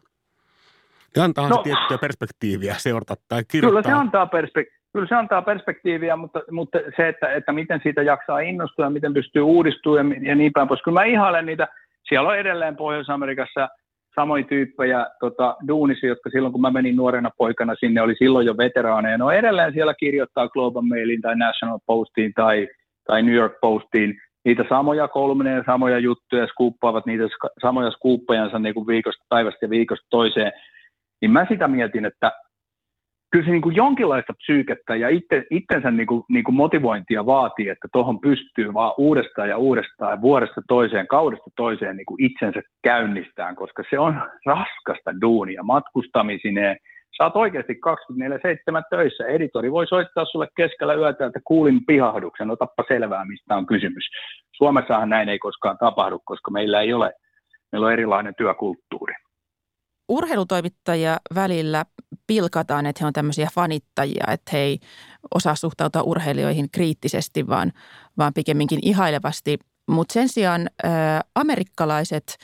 Ja 1.16 1.24
antaa 1.24 1.48
no, 1.48 1.56
tiettyä 1.56 1.98
perspektiiviä 1.98 2.74
seurata 2.78 3.14
tai 3.28 3.44
kirjoittaa. 3.44 3.82
Kyllä 3.82 3.96
se 3.96 4.00
antaa, 4.00 4.24
perspek- 4.24 4.80
kyllä 4.92 5.08
se 5.08 5.14
antaa 5.14 5.42
perspektiiviä, 5.42 6.16
mutta, 6.16 6.42
mutta 6.50 6.78
se, 6.96 7.08
että, 7.08 7.32
että 7.32 7.52
miten 7.52 7.80
siitä 7.82 8.02
jaksaa 8.02 8.40
innostua 8.40 8.85
ja 8.85 8.90
miten 8.90 9.14
pystyy 9.14 9.42
uudistumaan 9.42 10.12
ja, 10.12 10.28
ja 10.28 10.35
niin 10.35 10.52
päin 10.52 10.68
pois. 10.68 10.82
Kyllä 10.82 11.00
mä 11.00 11.04
ihailen 11.04 11.46
niitä, 11.46 11.68
siellä 12.08 12.28
on 12.28 12.38
edelleen 12.38 12.76
Pohjois-Amerikassa– 12.76 13.68
samoin 14.14 14.46
tyyppejä 14.46 15.07
tota, 15.20 15.57
duunissa, 15.68 16.07
jotka 16.07 16.31
silloin 16.31 16.53
kun 16.53 16.61
mä 16.61 16.70
menin 16.70 16.96
nuorena 16.96 17.31
poikana 17.38 17.75
sinne, 17.75 18.03
oli 18.03 18.14
silloin 18.14 18.46
jo 18.46 18.57
veteraaneja. 18.57 19.18
No 19.18 19.31
edelleen 19.31 19.72
siellä 19.72 19.94
kirjoittaa 19.94 20.48
Global 20.48 20.83
Mailiin 20.83 21.20
tai 21.20 21.37
National 21.37 21.79
Postiin 21.87 22.33
tai, 22.35 22.68
tai 23.07 23.22
New 23.22 23.35
York 23.35 23.53
Postiin 23.61 24.20
niitä 24.44 24.64
samoja 24.68 25.09
kolmineja, 25.09 25.62
samoja 25.66 25.98
juttuja, 25.98 26.46
skuuppaavat 26.46 27.07
niitä 27.07 27.25
samoja 27.62 27.90
skuuppejansa 27.90 28.59
niin 28.59 28.75
kuin 28.75 28.87
viikosta 28.87 29.25
päivästä 29.29 29.66
ja 29.66 29.70
viikosta 29.70 30.07
toiseen, 30.11 30.53
niin 31.20 31.31
mä 31.31 31.46
sitä 31.48 31.68
mietin, 31.68 32.05
että 32.05 32.33
kyllä 33.33 33.45
se 33.45 33.51
niin 33.51 33.62
kuin 33.62 33.77
jonkinlaista 33.77 34.33
psyykettä 34.33 34.97
ja 34.97 35.09
itse, 35.09 35.45
itsensä 35.51 35.90
niin 35.90 36.07
kuin, 36.07 36.23
niin 36.29 36.45
kuin 36.45 36.55
motivointia 36.55 37.27
vaatii, 37.27 37.68
että 37.68 37.88
tuohon 37.92 38.21
pystyy 38.21 38.75
vaan 38.75 38.95
uudestaan 38.99 39.49
ja 39.49 39.57
uudestaan 39.57 40.11
ja 40.11 40.21
vuodesta 40.21 40.61
toiseen, 40.68 41.07
kaudesta 41.07 41.51
toiseen 41.57 41.97
niin 41.97 42.07
kuin 42.07 42.25
itsensä 42.25 42.61
käynnistään, 42.83 43.57
koska 43.57 43.83
se 43.90 43.99
on 43.99 44.23
raskasta 44.47 45.21
duunia 45.21 45.62
matkustamisineen. 45.62 46.77
Sä 47.16 47.25
oot 47.25 47.37
oikeasti 47.37 47.73
24-7 47.73 47.77
töissä. 48.90 49.27
Editori 49.27 49.73
voi 49.73 49.87
soittaa 49.87 50.25
sulle 50.25 50.49
keskellä 50.57 50.95
yötä, 50.95 51.27
että 51.27 51.40
kuulin 51.45 51.87
pihahduksen, 51.87 52.51
otappa 52.51 52.85
selvää, 52.88 53.25
mistä 53.25 53.57
on 53.57 53.66
kysymys. 53.66 54.05
Suomessahan 54.57 55.09
näin 55.09 55.29
ei 55.29 55.38
koskaan 55.38 55.79
tapahdu, 55.79 56.21
koska 56.25 56.51
meillä 56.51 56.81
ei 56.81 56.92
ole, 56.92 57.12
meillä 57.73 57.87
on 57.87 57.92
erilainen 57.92 58.35
työkulttuuri 58.38 59.14
urheilutoimittajia 60.09 61.16
välillä 61.35 61.85
pilkataan, 62.33 62.87
että 62.87 63.05
he 63.05 63.07
on 63.07 63.12
tämmöisiä 63.12 63.49
fanittajia, 63.55 64.25
että 64.29 64.51
he 64.53 64.59
ei 64.59 64.79
osaa 65.35 65.55
suhtautua 65.55 66.03
urheilijoihin 66.03 66.71
kriittisesti, 66.71 67.47
vaan, 67.47 67.73
vaan 68.18 68.35
pikemminkin 68.35 68.79
ihailevasti. 68.83 69.59
Mutta 69.90 70.12
sen 70.12 70.29
sijaan 70.29 70.61
ä, 70.85 70.88
amerikkalaiset 71.35 72.37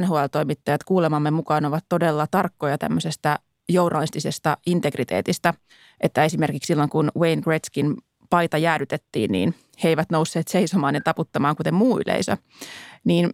NHL-toimittajat 0.00 0.84
kuulemamme 0.84 1.30
mukaan 1.30 1.64
ovat 1.64 1.84
todella 1.88 2.26
tarkkoja 2.30 2.78
tämmöisestä 2.78 3.38
journalistisesta 3.68 4.56
integriteetistä, 4.66 5.54
että 6.00 6.24
esimerkiksi 6.24 6.66
silloin 6.66 6.90
kun 6.90 7.10
Wayne 7.18 7.42
Gretzkin 7.42 7.96
paita 8.30 8.58
jäädytettiin, 8.58 9.32
niin 9.32 9.54
he 9.84 9.88
eivät 9.88 10.10
nousseet 10.10 10.48
seisomaan 10.48 10.94
ja 10.94 11.00
taputtamaan 11.00 11.56
kuten 11.56 11.74
muu 11.74 12.00
yleisö. 12.06 12.36
Niin 13.04 13.30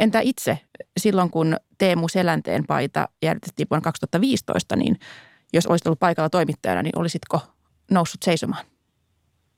entä 0.00 0.20
itse, 0.20 0.58
silloin 1.00 1.30
kun 1.30 1.56
Teemu 1.78 2.08
Selänteen 2.08 2.64
paita 2.68 3.08
jäädytettiin 3.22 3.66
vuonna 3.70 3.84
2015, 3.84 4.76
niin 4.76 4.96
jos 5.52 5.66
olisit 5.66 5.86
ollut 5.86 6.00
paikalla 6.00 6.30
toimittajana, 6.30 6.82
niin 6.82 6.98
olisitko 6.98 7.40
noussut 7.90 8.22
seisomaan? 8.22 8.64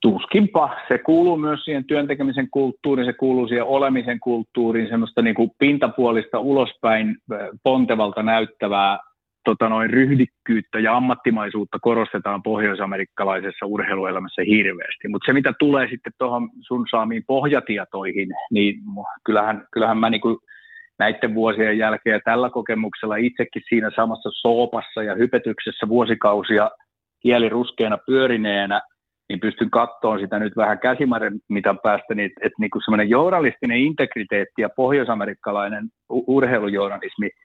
Tuskinpa. 0.01 0.75
Se 0.87 0.97
kuuluu 0.97 1.37
myös 1.37 1.65
siihen 1.65 1.85
työntekemisen 1.85 2.49
kulttuuriin, 2.49 3.05
se 3.05 3.13
kuuluu 3.13 3.47
siihen 3.47 3.65
olemisen 3.65 4.19
kulttuuriin, 4.19 4.89
semmoista 4.89 5.21
niin 5.21 5.35
kuin 5.35 5.51
pintapuolista 5.57 6.39
ulospäin 6.39 7.17
pontevalta 7.63 8.23
näyttävää 8.23 8.99
tota 9.45 9.69
noin, 9.69 9.89
ryhdikkyyttä 9.89 10.79
ja 10.79 10.95
ammattimaisuutta 10.95 11.77
korostetaan 11.81 12.43
pohjoisamerikkalaisessa 12.43 13.65
urheiluelämässä 13.65 14.41
hirveästi. 14.41 15.07
Mutta 15.07 15.25
se, 15.25 15.33
mitä 15.33 15.53
tulee 15.59 15.87
sitten 15.89 16.13
tuohon 16.17 16.49
sun 16.61 16.85
saamiin 16.91 17.23
pohjatietoihin, 17.27 18.29
niin 18.51 18.75
kyllähän, 19.23 19.67
kyllähän 19.71 19.97
mä 19.97 20.09
niin 20.09 20.21
kuin 20.21 20.37
näiden 20.99 21.35
vuosien 21.35 21.77
jälkeen 21.77 22.13
ja 22.13 22.19
tällä 22.25 22.49
kokemuksella 22.49 23.15
itsekin 23.15 23.61
siinä 23.69 23.91
samassa 23.95 24.29
soopassa 24.33 25.03
ja 25.03 25.15
hypetyksessä 25.15 25.87
vuosikausia 25.87 26.71
kieliruskeena 27.21 27.97
pyörineenä, 28.05 28.81
niin 29.29 29.39
pystyn 29.39 29.69
katsoa 29.69 30.19
sitä 30.19 30.39
nyt 30.39 30.57
vähän 30.57 30.79
käsimarren 30.79 31.39
mitä 31.49 31.75
päästä, 31.83 32.15
niin 32.15 32.25
että, 32.25 32.39
että 32.43 32.55
niin 32.59 32.69
kuin 32.69 32.81
semmoinen 32.85 33.09
journalistinen 33.09 33.77
integriteetti 33.77 34.61
ja 34.61 34.69
pohjoisamerikkalainen 34.75 35.89
urheilujournalismi– 36.09 37.29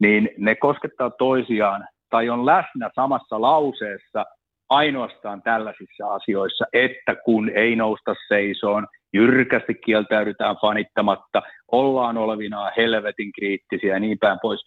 niin 0.00 0.30
ne 0.38 0.54
koskettaa 0.54 1.10
toisiaan 1.10 1.84
tai 2.10 2.28
on 2.28 2.46
läsnä 2.46 2.90
samassa 2.94 3.40
lauseessa 3.40 4.24
ainoastaan 4.70 5.42
tällaisissa 5.42 6.14
asioissa, 6.14 6.64
että 6.72 7.14
kun 7.24 7.50
ei 7.54 7.76
nousta 7.76 8.14
seisoon, 8.28 8.86
jyrkästi 9.12 9.74
kieltäydytään 9.74 10.56
fanittamatta, 10.60 11.42
ollaan 11.72 12.18
olevinaan 12.18 12.72
helvetin 12.76 13.32
kriittisiä 13.32 13.94
ja 13.94 14.00
niin 14.00 14.18
päin 14.18 14.38
pois. 14.42 14.60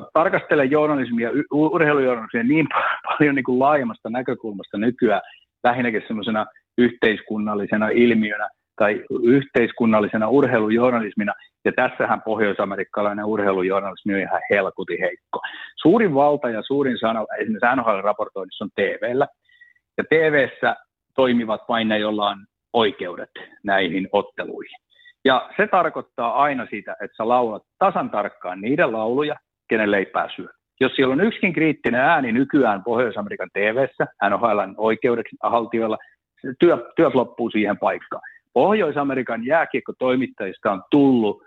Mä 0.00 0.06
tarkastelen 0.12 0.70
journalismia, 0.70 1.30
urheilujournalismia 1.52 2.42
niin 2.42 2.66
paljon 3.08 3.34
niin 3.34 3.44
kuin 3.44 3.58
laajemmasta 3.58 4.10
näkökulmasta 4.10 4.78
nykyään, 4.78 5.22
lähinnäkin 5.64 6.02
semmoisena 6.06 6.46
yhteiskunnallisena 6.78 7.88
ilmiönä, 7.88 8.48
tai 8.76 9.04
yhteiskunnallisena 9.22 10.28
urheilujournalismina, 10.28 11.32
ja 11.64 11.72
tässähän 11.72 12.22
pohjoisamerikkalainen 12.22 13.24
urheilujournalismi 13.24 14.14
on 14.14 14.20
ihan 14.20 14.40
helkuti 14.50 15.00
heikko. 15.00 15.40
Suurin 15.82 16.14
valta 16.14 16.50
ja 16.50 16.62
suurin 16.62 16.98
sana 16.98 17.24
esimerkiksi 17.40 17.76
NHL-raportoinnissa 17.76 18.64
on 18.64 18.70
TVllä, 18.74 19.26
ja 19.98 20.04
TVssä 20.04 20.76
toimivat 21.14 21.60
vain 21.68 21.88
ne, 21.88 21.98
joilla 21.98 22.28
on 22.28 22.46
oikeudet 22.72 23.30
näihin 23.64 24.08
otteluihin. 24.12 24.78
Ja 25.24 25.50
se 25.56 25.66
tarkoittaa 25.66 26.42
aina 26.42 26.66
sitä, 26.70 26.92
että 26.92 27.16
sä 27.16 27.28
laulat 27.28 27.62
tasan 27.78 28.10
tarkkaan 28.10 28.60
niiden 28.60 28.92
lauluja, 28.92 29.36
kenen 29.68 29.90
leipää 29.90 30.28
syö. 30.36 30.48
Jos 30.80 30.92
siellä 30.92 31.12
on 31.12 31.20
yksikin 31.20 31.52
kriittinen 31.52 32.00
ääni 32.00 32.32
nykyään 32.32 32.84
Pohjois-Amerikan 32.84 33.50
TVssä, 33.52 34.06
NHLn 34.30 34.74
oikeudeksi 34.76 35.36
haltijoilla, 35.42 35.98
työ, 36.60 36.92
työt 36.96 37.14
loppuu 37.14 37.50
siihen 37.50 37.78
paikkaan. 37.78 38.22
Pohjois-Amerikan 38.56 39.46
jääkiekkotoimittajista 39.46 40.72
on 40.72 40.82
tullut 40.90 41.42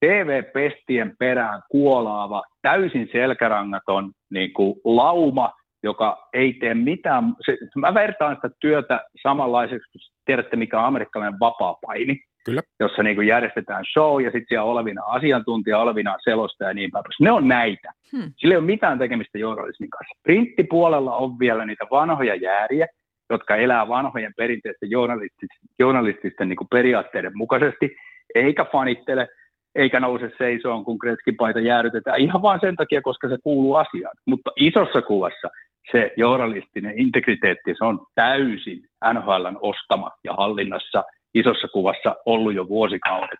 TV-pestien 0.00 1.14
perään 1.18 1.62
kuolaava, 1.70 2.42
täysin 2.62 3.08
selkärangaton 3.12 4.12
niin 4.30 4.52
kuin 4.52 4.74
lauma, 4.84 5.52
joka 5.82 6.28
ei 6.32 6.52
tee 6.52 6.74
mitään. 6.74 7.24
Se, 7.46 7.56
mä 7.76 7.94
vertaan 7.94 8.36
sitä 8.36 8.50
työtä 8.60 9.00
samanlaiseksi, 9.22 9.90
kun 9.92 10.00
tiedätte, 10.24 10.56
mikä 10.56 10.78
on 10.78 10.84
amerikkalainen 10.84 11.40
vapaa-paini, 11.40 12.20
Kyllä. 12.44 12.62
jossa 12.80 13.02
niin 13.02 13.16
kuin 13.16 13.26
järjestetään 13.26 13.84
show 13.92 14.22
ja 14.22 14.30
sitten 14.30 14.46
siellä 14.48 14.64
olevina 14.64 15.02
asiantuntija, 15.04 15.78
olevina 15.78 16.16
selosta 16.24 16.64
ja 16.64 16.74
niin 16.74 16.90
päin. 16.90 17.04
Ne 17.20 17.30
on 17.30 17.48
näitä. 17.48 17.92
Hmm. 18.12 18.32
Sillä 18.36 18.52
ei 18.52 18.58
ole 18.58 18.66
mitään 18.66 18.98
tekemistä 18.98 19.38
journalismin 19.38 19.90
kanssa. 19.90 20.20
Printtipuolella 20.22 21.16
on 21.16 21.38
vielä 21.38 21.66
niitä 21.66 21.84
vanhoja 21.90 22.34
jääriä, 22.34 22.86
jotka 23.30 23.56
elää 23.56 23.88
vanhojen 23.88 24.32
perinteisten 24.36 24.90
journalististen, 24.90 25.68
journalististen 25.78 26.48
niin 26.48 26.58
periaatteiden 26.70 27.32
mukaisesti, 27.34 27.96
eikä 28.34 28.64
fanittele, 28.64 29.28
eikä 29.74 30.00
nouse 30.00 30.32
seisoon, 30.38 30.84
kun 30.84 30.96
Gretzky-paita 31.00 31.60
jäädytetään, 31.60 32.20
ihan 32.20 32.42
vain 32.42 32.60
sen 32.60 32.76
takia, 32.76 33.02
koska 33.02 33.28
se 33.28 33.36
kuuluu 33.42 33.74
asiaan. 33.74 34.16
Mutta 34.26 34.50
isossa 34.56 35.02
kuvassa 35.02 35.48
se 35.92 36.12
journalistinen 36.16 36.98
integriteetti, 36.98 37.74
se 37.78 37.84
on 37.84 38.06
täysin 38.14 38.80
NHLn 39.12 39.58
ostama 39.60 40.10
ja 40.24 40.32
hallinnassa 40.32 41.04
isossa 41.34 41.68
kuvassa 41.68 42.16
ollut 42.26 42.54
jo 42.54 42.68
vuosikaudet. 42.68 43.38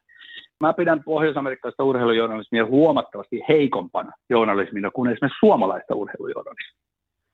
Mä 0.60 0.72
pidän 0.72 1.04
pohjois-amerikkalaista 1.04 1.84
urheilujournalismia 1.84 2.66
huomattavasti 2.66 3.40
heikompana 3.48 4.12
journalismina 4.30 4.90
kuin 4.90 5.10
esimerkiksi 5.10 5.38
suomalaista 5.40 5.94
urheilujournalismia. 5.94 6.89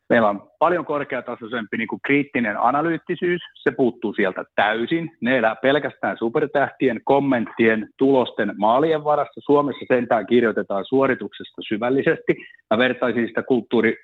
Meillä 0.08 0.28
on 0.28 0.50
paljon 0.58 0.84
korkeatasoisempi 0.84 1.76
niin 1.76 1.88
kuin 1.88 2.00
kriittinen 2.04 2.60
analyyttisyys, 2.60 3.40
se 3.54 3.70
puuttuu 3.70 4.14
sieltä 4.14 4.44
täysin. 4.54 5.10
Ne 5.20 5.38
elää 5.38 5.56
pelkästään 5.56 6.16
supertähtien, 6.18 7.00
kommenttien, 7.04 7.88
tulosten, 7.98 8.54
maalien 8.56 9.04
varassa. 9.04 9.40
Suomessa 9.44 9.84
sentään 9.88 10.26
kirjoitetaan 10.26 10.84
suorituksesta 10.84 11.62
syvällisesti. 11.68 12.36
Mä 12.70 12.78
vertaisin 12.78 13.26
sitä 13.26 13.42
kulttuuri 13.42 13.96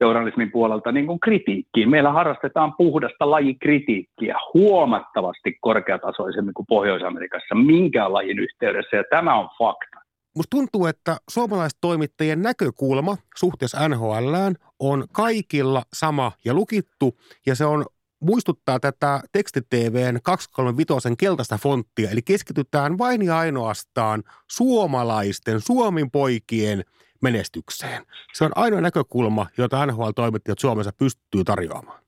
journalismin 0.00 0.52
puolelta 0.52 0.92
niin 0.92 1.06
kuin 1.06 1.20
kritiikkiin. 1.20 1.90
Meillä 1.90 2.12
harrastetaan 2.12 2.74
puhdasta 2.78 3.30
lajikritiikkiä 3.30 4.36
huomattavasti 4.54 5.56
korkeatasoisemmin 5.60 6.54
kuin 6.54 6.66
Pohjois-Amerikassa 6.68 7.54
minkään 7.54 8.12
lajin 8.12 8.38
yhteydessä, 8.38 8.96
ja 8.96 9.04
tämä 9.10 9.34
on 9.38 9.48
fakta. 9.58 10.07
Musta 10.38 10.56
tuntuu, 10.56 10.86
että 10.86 11.16
suomalaistoimittajien 11.30 12.42
näkökulma 12.42 13.16
suhteessa 13.36 13.88
NHLään 13.88 14.54
on 14.78 15.04
kaikilla 15.12 15.82
sama 15.92 16.32
ja 16.44 16.54
lukittu, 16.54 17.18
ja 17.46 17.54
se 17.54 17.64
on 17.64 17.84
muistuttaa 18.20 18.80
tätä 18.80 19.20
tekstitvn 19.32 20.18
235 20.22 21.08
keltaista 21.18 21.58
fonttia, 21.58 22.10
eli 22.10 22.22
keskitytään 22.22 22.98
vain 22.98 23.22
ja 23.22 23.38
ainoastaan 23.38 24.22
suomalaisten, 24.50 25.60
Suomin 25.60 26.10
poikien 26.10 26.84
menestykseen. 27.22 28.02
Se 28.32 28.44
on 28.44 28.52
ainoa 28.54 28.80
näkökulma, 28.80 29.46
jota 29.58 29.86
NHL-toimittajat 29.86 30.58
Suomessa 30.58 30.92
pystyy 30.98 31.44
tarjoamaan. 31.44 32.02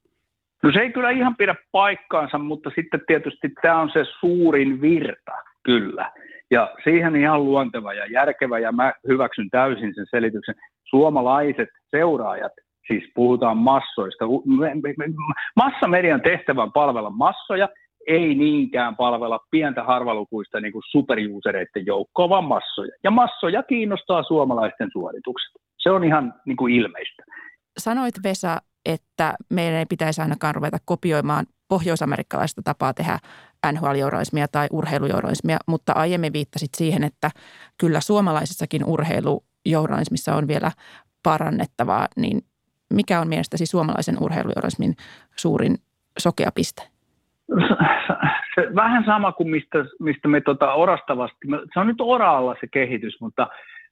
No 0.62 0.72
se 0.72 0.80
ei 0.80 0.92
kyllä 0.92 1.10
ihan 1.10 1.36
pidä 1.36 1.54
paikkaansa, 1.72 2.38
mutta 2.38 2.70
sitten 2.74 3.00
tietysti 3.06 3.48
tämä 3.62 3.80
on 3.80 3.90
se 3.92 4.04
suurin 4.20 4.80
virta, 4.80 5.32
kyllä. 5.62 6.12
Ja 6.50 6.74
siihen 6.84 7.16
ihan 7.16 7.44
luonteva 7.44 7.94
ja 7.94 8.06
järkevä, 8.06 8.58
ja 8.58 8.72
mä 8.72 8.92
hyväksyn 9.08 9.50
täysin 9.50 9.94
sen 9.94 10.06
selityksen. 10.10 10.54
Suomalaiset 10.88 11.68
seuraajat, 11.90 12.52
siis 12.86 13.04
puhutaan 13.14 13.56
massoista, 13.56 14.24
massamedian 15.56 16.20
tehtävän 16.20 16.72
palvella 16.72 17.10
massoja, 17.10 17.68
ei 18.06 18.34
niinkään 18.34 18.96
palvella 18.96 19.38
pientä 19.50 19.84
harvalukuista 19.84 20.60
niin 20.60 20.72
kuin 20.72 20.82
superjuusereiden 20.90 21.86
joukkoa, 21.86 22.28
vaan 22.28 22.44
massoja. 22.44 22.92
Ja 23.04 23.10
massoja 23.10 23.62
kiinnostaa 23.62 24.22
suomalaisten 24.22 24.88
suoritukset. 24.92 25.52
Se 25.78 25.90
on 25.90 26.04
ihan 26.04 26.34
niin 26.46 26.56
kuin 26.56 26.74
ilmeistä. 26.74 27.22
Sanoit 27.78 28.14
Vesa, 28.24 28.56
että 28.86 29.34
meidän 29.50 29.78
ei 29.78 29.86
pitäisi 29.86 30.20
ainakaan 30.20 30.54
ruveta 30.54 30.78
kopioimaan 30.84 31.46
pohjoisamerikkalaista 31.68 32.62
tapaa 32.64 32.94
tehdä 32.94 33.18
NHL-journalismia 33.66 34.46
tai 34.52 34.66
urheilujournalismia, 34.72 35.56
mutta 35.66 35.92
aiemmin 35.92 36.32
viittasit 36.32 36.70
siihen, 36.74 37.04
että 37.04 37.30
kyllä 37.78 38.00
suomalaisessakin 38.00 38.84
urheilujournalismissa 38.84 40.34
on 40.34 40.48
vielä 40.48 40.70
parannettavaa, 41.22 42.08
niin 42.16 42.40
mikä 42.94 43.20
on 43.20 43.28
mielestäsi 43.28 43.66
suomalaisen 43.66 44.16
urheilujournalismin 44.20 44.94
suurin 45.36 45.76
sokea 46.18 46.50
piste? 46.54 46.82
Se, 48.54 48.74
vähän 48.74 49.04
sama 49.04 49.32
kuin 49.32 49.48
mistä, 49.50 49.78
mistä 50.00 50.28
me 50.28 50.40
tota 50.40 50.72
orastavasti, 50.72 51.48
se 51.74 51.80
on 51.80 51.86
nyt 51.86 52.00
oralla 52.00 52.56
se 52.60 52.66
kehitys, 52.66 53.20
mutta 53.20 53.46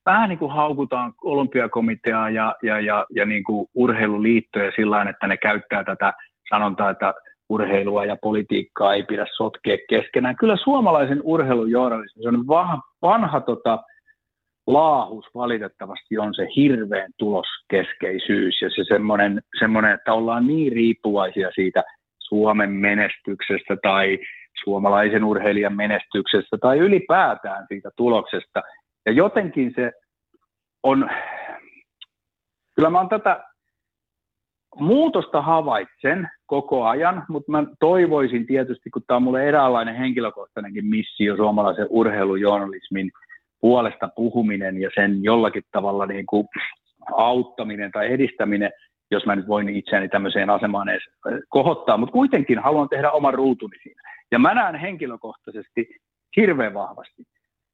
vähän 0.06 0.28
niin 0.28 0.38
kuin 0.38 0.52
haukutaan 0.52 1.12
olympiakomiteaa 1.24 2.30
ja, 2.30 2.54
ja, 2.62 2.80
ja, 2.80 3.06
ja 3.10 3.24
niin 3.24 3.44
kuin 3.44 3.68
urheiluliittoja 3.74 4.72
sillä 4.76 5.02
että 5.10 5.26
ne 5.26 5.36
käyttää 5.36 5.84
tätä 5.84 6.12
sanontaa, 6.48 6.90
että 6.90 7.14
urheilua 7.48 8.04
ja 8.04 8.16
politiikkaa 8.22 8.94
ei 8.94 9.02
pidä 9.02 9.26
sotkea 9.36 9.76
keskenään. 9.88 10.36
Kyllä 10.36 10.56
suomalaisen 10.56 11.20
urheilujournalismi, 11.24 12.22
se 12.22 12.28
on 12.28 12.46
vanha, 12.46 12.80
vanha 13.02 13.40
tota, 13.40 13.78
laahus 14.66 15.24
valitettavasti 15.34 16.18
on 16.18 16.34
se 16.34 16.46
hirveän 16.56 17.10
tuloskeskeisyys 17.18 18.62
ja 18.62 18.70
se 18.70 18.84
semmoinen, 18.88 19.42
semmoinen, 19.58 19.92
että 19.92 20.12
ollaan 20.12 20.46
niin 20.46 20.72
riippuvaisia 20.72 21.50
siitä 21.54 21.84
Suomen 22.18 22.70
menestyksestä 22.70 23.76
tai 23.82 24.18
suomalaisen 24.64 25.24
urheilijan 25.24 25.76
menestyksestä 25.76 26.58
tai 26.58 26.78
ylipäätään 26.78 27.66
siitä 27.68 27.90
tuloksesta. 27.96 28.62
Ja 29.06 29.12
jotenkin 29.12 29.72
se 29.76 29.92
on, 30.82 31.10
kyllä 32.76 32.90
mä 32.90 32.98
oon 32.98 33.08
tätä 33.08 33.44
muutosta 34.76 35.42
havaitsen 35.42 36.28
koko 36.46 36.84
ajan, 36.84 37.24
mutta 37.28 37.52
mä 37.52 37.64
toivoisin 37.80 38.46
tietysti, 38.46 38.90
kun 38.90 39.02
tämä 39.06 39.16
on 39.16 39.22
mulle 39.22 39.48
eräänlainen 39.48 39.96
henkilökohtainenkin 39.96 40.86
missio 40.86 41.36
suomalaisen 41.36 41.86
urheilujournalismin 41.90 43.10
puolesta 43.60 44.08
puhuminen 44.16 44.80
ja 44.80 44.90
sen 44.94 45.22
jollakin 45.22 45.62
tavalla 45.72 46.06
niin 46.06 46.26
kuin 46.26 46.48
auttaminen 47.12 47.92
tai 47.92 48.12
edistäminen, 48.12 48.70
jos 49.10 49.26
mä 49.26 49.36
nyt 49.36 49.48
voin 49.48 49.68
itseäni 49.68 50.08
tämmöiseen 50.08 50.50
asemaan 50.50 50.88
edes 50.88 51.02
kohottaa, 51.48 51.96
mutta 51.96 52.12
kuitenkin 52.12 52.58
haluan 52.58 52.88
tehdä 52.88 53.10
oman 53.10 53.34
ruutuni 53.34 53.78
siinä. 53.82 54.02
Ja 54.32 54.38
mä 54.38 54.54
näen 54.54 54.74
henkilökohtaisesti 54.74 55.96
hirveän 56.36 56.74
vahvasti, 56.74 57.22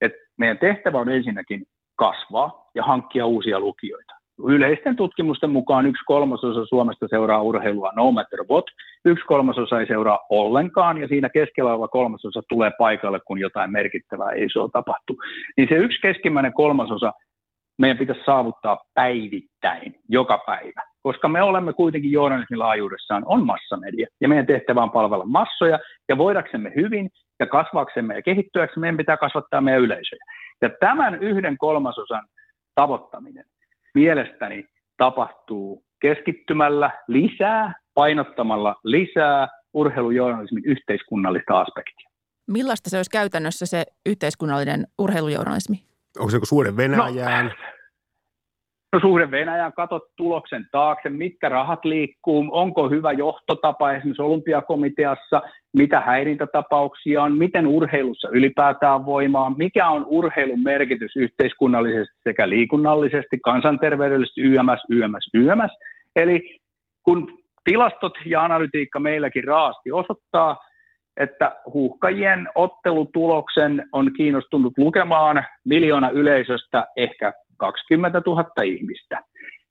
että 0.01 0.19
meidän 0.39 0.59
tehtävä 0.59 0.99
on 0.99 1.09
ensinnäkin 1.09 1.67
kasvaa 1.97 2.71
ja 2.75 2.83
hankkia 2.83 3.27
uusia 3.27 3.61
lukijoita. 3.61 4.14
Yleisten 4.39 4.97
tutkimusten 4.97 5.51
mukaan 5.51 5.87
yksi 5.87 6.05
kolmasosa 6.07 6.67
Suomesta 6.67 7.09
seuraa 7.09 7.43
urheilua 7.43 7.93
no 7.97 8.13
matter 8.13 8.39
what, 8.51 8.65
yksi 9.05 9.25
kolmasosa 9.25 9.81
ei 9.81 9.87
seuraa 9.87 10.19
ollenkaan 10.31 10.99
ja 10.99 11.09
siinä 11.09 11.29
keskellä 11.29 11.71
oleva 11.71 11.89
kolmasosa 11.89 12.43
tulee 12.49 12.71
paikalle, 12.79 13.21
kun 13.27 13.39
jotain 13.39 13.73
merkittävää 13.73 14.31
ei 14.31 14.45
isoa 14.45 14.69
tapahtu. 14.73 15.17
Niin 15.57 15.69
se 15.69 15.75
yksi 15.75 16.01
keskimmäinen 16.01 16.53
kolmasosa 16.53 17.13
meidän 17.79 17.99
pitäisi 17.99 18.23
saavuttaa 18.27 18.79
päivittäin, 18.95 19.95
joka 20.09 20.39
päivä, 20.47 20.83
koska 21.03 21.29
me 21.29 21.43
olemme 21.43 21.73
kuitenkin 21.73 22.13
journalismin 22.13 22.59
laajuudessaan 22.59 23.23
on 23.27 23.47
massamedia 23.47 24.07
ja 24.21 24.29
meidän 24.29 24.47
tehtävä 24.47 24.83
on 24.83 24.91
palvella 24.91 25.25
massoja 25.27 25.79
ja 26.09 26.19
voidaksemme 26.19 26.73
hyvin 26.77 27.11
ja 27.41 27.47
kasvaaksemme 27.47 28.15
ja 28.15 28.23
kehittyäksemme 28.23 28.85
meidän 28.85 28.97
pitää 28.97 29.17
kasvattaa 29.17 29.61
meidän 29.61 29.83
yleisöjä. 29.83 30.25
Ja 30.63 30.71
tämän 30.81 31.15
yhden 31.15 31.59
kolmasosan 31.59 32.25
tavoittaminen 32.75 33.45
mielestäni 33.95 34.65
tapahtuu 34.97 35.85
keskittymällä 36.01 36.91
lisää, 37.09 37.73
painottamalla 37.95 38.77
lisää 38.85 39.49
urheilujournalismin 39.75 40.65
yhteiskunnallista 40.67 41.61
aspektia. 41.61 42.09
Millaista 42.51 42.91
se 42.91 42.97
olisi 42.97 43.11
käytännössä 43.11 43.67
se 43.67 43.85
yhteiskunnallinen 44.07 44.87
urheilujournalismi? 44.99 45.83
Onko 46.19 46.31
se 46.31 46.37
joku 46.37 46.47
suhde 46.47 46.77
Venäjään? 46.77 47.47
No, 47.47 47.53
no 48.95 49.01
suhde 49.01 49.31
Venäjään, 49.31 49.73
katsot 49.73 50.03
tuloksen 50.17 50.67
taakse, 50.73 51.09
mitkä 51.09 51.49
rahat 51.49 51.85
liikkuu, 51.85 52.49
onko 52.51 52.89
hyvä 52.89 53.13
johtotapa 53.13 53.93
esimerkiksi 53.93 54.23
olympiakomiteassa, 54.23 55.43
mitä 55.77 56.01
häirintätapauksia 56.01 57.23
on, 57.23 57.39
miten 57.39 57.67
urheilussa 57.67 58.29
ylipäätään 58.33 59.07
voimaa, 59.07 59.55
mikä 59.57 59.89
on 59.89 60.05
urheilun 60.07 60.63
merkitys 60.63 61.17
yhteiskunnallisesti 61.17 62.17
sekä 62.25 62.49
liikunnallisesti, 62.49 63.39
kansanterveydellisesti, 63.45 64.41
YMS, 64.41 64.81
YMS, 64.91 65.31
YMS. 65.35 65.73
Eli 66.17 66.59
kun 67.03 67.39
tilastot 67.65 68.13
ja 68.27 68.45
analytiikka 68.45 69.01
meilläkin 69.01 69.45
raasti 69.45 69.93
osoittaa, 69.93 70.57
että 71.17 71.57
huuhkajien 71.73 72.49
ottelutuloksen 72.55 73.89
on 73.93 74.11
kiinnostunut 74.17 74.73
lukemaan 74.79 75.45
miljoona 75.65 76.11
yleisöstä 76.11 76.87
ehkä 76.97 77.33
20 77.57 78.23
000 78.27 78.63
ihmistä, 78.65 79.21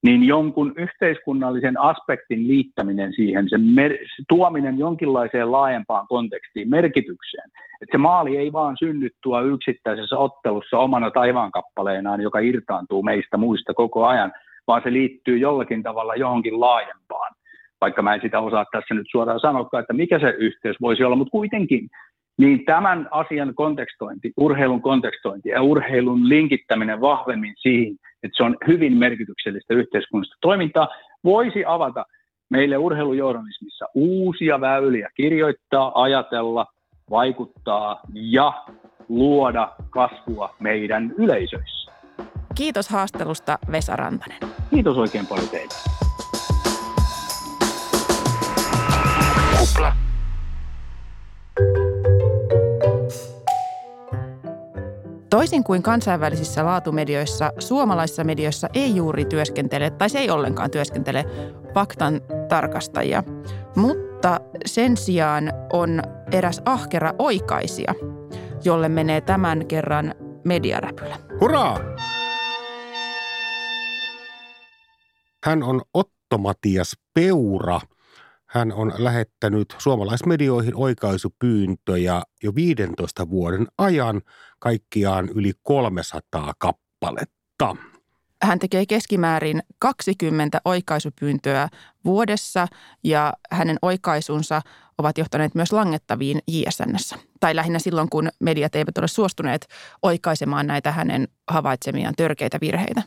niin 0.03 0.23
jonkun 0.23 0.73
yhteiskunnallisen 0.77 1.79
aspektin 1.79 2.47
liittäminen 2.47 3.13
siihen, 3.13 3.49
sen 3.49 3.61
mer- 3.61 3.97
tuominen 4.29 4.79
jonkinlaiseen 4.79 5.51
laajempaan 5.51 6.07
kontekstiin, 6.07 6.69
merkitykseen, 6.69 7.49
että 7.81 7.91
se 7.91 7.97
maali 7.97 8.37
ei 8.37 8.53
vaan 8.53 8.75
synny 8.79 9.09
tuo 9.23 9.41
yksittäisessä 9.41 10.17
ottelussa 10.17 10.77
omana 10.77 11.11
taivaankappaleenaan, 11.11 12.21
joka 12.21 12.39
irtaantuu 12.39 13.03
meistä 13.03 13.37
muista 13.37 13.73
koko 13.73 14.05
ajan, 14.05 14.31
vaan 14.67 14.81
se 14.83 14.93
liittyy 14.93 15.37
jollakin 15.37 15.83
tavalla 15.83 16.15
johonkin 16.15 16.59
laajempaan. 16.59 17.35
Vaikka 17.81 18.01
mä 18.01 18.13
en 18.13 18.21
sitä 18.21 18.39
osaa 18.39 18.65
tässä 18.71 18.93
nyt 18.93 19.07
suoraan 19.11 19.39
sanoa, 19.39 19.79
että 19.79 19.93
mikä 19.93 20.19
se 20.19 20.29
yhteys 20.29 20.75
voisi 20.81 21.03
olla, 21.03 21.15
mutta 21.15 21.31
kuitenkin 21.31 21.89
niin 22.37 22.65
tämän 22.65 23.07
asian 23.11 23.55
kontekstointi, 23.55 24.33
urheilun 24.37 24.81
kontekstointi 24.81 25.49
ja 25.49 25.61
urheilun 25.61 26.29
linkittäminen 26.29 27.01
vahvemmin 27.01 27.53
siihen, 27.57 27.95
että 28.23 28.37
se 28.37 28.43
on 28.43 28.57
hyvin 28.67 28.97
merkityksellistä 28.97 29.73
yhteiskunnallista 29.73 30.37
toimintaa, 30.41 30.87
voisi 31.23 31.63
avata 31.67 32.05
meille 32.49 32.77
urheilujournalismissa 32.77 33.85
uusia 33.95 34.61
väyliä 34.61 35.09
kirjoittaa, 35.15 36.01
ajatella, 36.01 36.65
vaikuttaa 37.09 37.99
ja 38.13 38.53
luoda 39.09 39.71
kasvua 39.89 40.55
meidän 40.59 41.13
yleisöissä. 41.17 41.91
Kiitos 42.55 42.89
haastelusta 42.89 43.59
Vesa 43.71 43.95
Rantanen. 43.95 44.37
Kiitos 44.69 44.97
oikein 44.97 45.27
paljon 45.27 45.49
teille. 45.49 45.73
Kupla. 49.59 50.02
Toisin 55.33 55.63
kuin 55.63 55.83
kansainvälisissä 55.83 56.65
laatumedioissa, 56.65 57.53
suomalaisissa 57.59 58.23
medioissa 58.23 58.69
ei 58.73 58.95
juuri 58.95 59.25
työskentele, 59.25 59.89
tai 59.89 60.09
se 60.09 60.19
ei 60.19 60.29
ollenkaan 60.29 60.71
työskentele, 60.71 61.25
faktan 61.73 62.21
tarkastajia. 62.49 63.23
Mutta 63.75 64.39
sen 64.65 64.97
sijaan 64.97 65.53
on 65.73 66.01
eräs 66.31 66.61
ahkera 66.65 67.13
oikaisija, 67.19 67.93
jolle 68.63 68.89
menee 68.89 69.21
tämän 69.21 69.67
kerran 69.67 70.15
mediaräpylä. 70.43 71.15
Hurraa! 71.39 71.79
Hän 75.43 75.63
on 75.63 75.81
Otto 75.93 76.37
Matias 76.37 76.93
Peura– 77.13 77.79
hän 78.53 78.73
on 78.73 78.93
lähettänyt 78.97 79.75
suomalaismedioihin 79.77 80.75
oikaisupyyntöjä 80.75 82.21
jo 82.43 82.55
15 82.55 83.29
vuoden 83.29 83.67
ajan, 83.77 84.21
kaikkiaan 84.59 85.29
yli 85.29 85.53
300 85.63 86.53
kappaletta. 86.57 87.75
Hän 88.43 88.59
tekee 88.59 88.85
keskimäärin 88.85 89.63
20 89.79 90.61
oikaisupyyntöä 90.65 91.69
vuodessa 92.05 92.67
ja 93.03 93.33
hänen 93.51 93.77
oikaisunsa 93.81 94.61
ovat 94.97 95.17
johtaneet 95.17 95.55
myös 95.55 95.73
langettaviin 95.73 96.39
JSNssä. 96.47 97.15
Tai 97.39 97.55
lähinnä 97.55 97.79
silloin, 97.79 98.09
kun 98.09 98.29
mediat 98.39 98.75
eivät 98.75 98.97
ole 98.97 99.07
suostuneet 99.07 99.67
oikaisemaan 100.01 100.67
näitä 100.67 100.91
hänen 100.91 101.27
havaitsemiaan 101.47 102.15
törkeitä 102.17 102.57
virheitä. 102.61 103.03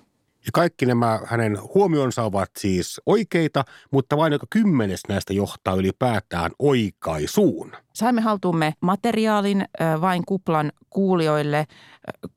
Ja 0.46 0.50
kaikki 0.52 0.86
nämä 0.86 1.20
hänen 1.24 1.58
huomionsa 1.74 2.22
ovat 2.22 2.50
siis 2.58 3.00
oikeita, 3.06 3.64
mutta 3.90 4.16
vain 4.16 4.32
joka 4.32 4.46
kymmenes 4.50 5.00
näistä 5.08 5.32
johtaa 5.32 5.74
ylipäätään 5.74 6.50
oikaisuun. 6.58 7.72
Saimme 7.92 8.20
haltuumme 8.20 8.74
materiaalin 8.80 9.64
vain 10.00 10.22
kuplan 10.26 10.72
kuulijoille 10.90 11.66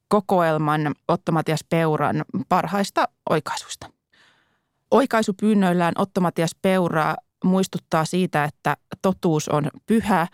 kokoelman 0.08 0.96
Otto 1.08 1.32
Matias 1.32 1.64
Peuran 1.70 2.26
parhaista 2.50 3.08
oikaisuista. 3.30 3.90
Oikaisupyynnöillään 4.92 5.94
Otto 5.98 6.22
Matias 6.22 6.56
Peura 6.62 7.16
muistuttaa 7.44 8.06
siitä, 8.06 8.44
että 8.44 8.78
totuus 9.02 9.50
on 9.50 9.70
pyhä 9.86 10.28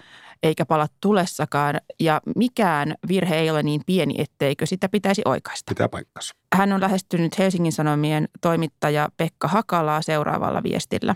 eikä 0.43 0.65
pala 0.65 0.87
tulessakaan 1.01 1.75
ja 1.99 2.21
mikään 2.35 2.95
virhe 3.07 3.35
ei 3.35 3.49
ole 3.49 3.63
niin 3.63 3.81
pieni, 3.85 4.15
etteikö 4.17 4.65
sitä 4.65 4.89
pitäisi 4.89 5.21
oikaista. 5.25 5.71
Pitää 5.71 5.89
paikkansa. 5.89 6.33
Hän 6.55 6.73
on 6.73 6.81
lähestynyt 6.81 7.39
Helsingin 7.39 7.71
Sanomien 7.71 8.27
toimittaja 8.41 9.09
Pekka 9.17 9.47
Hakalaa 9.47 10.01
seuraavalla 10.01 10.63
viestillä. 10.63 11.15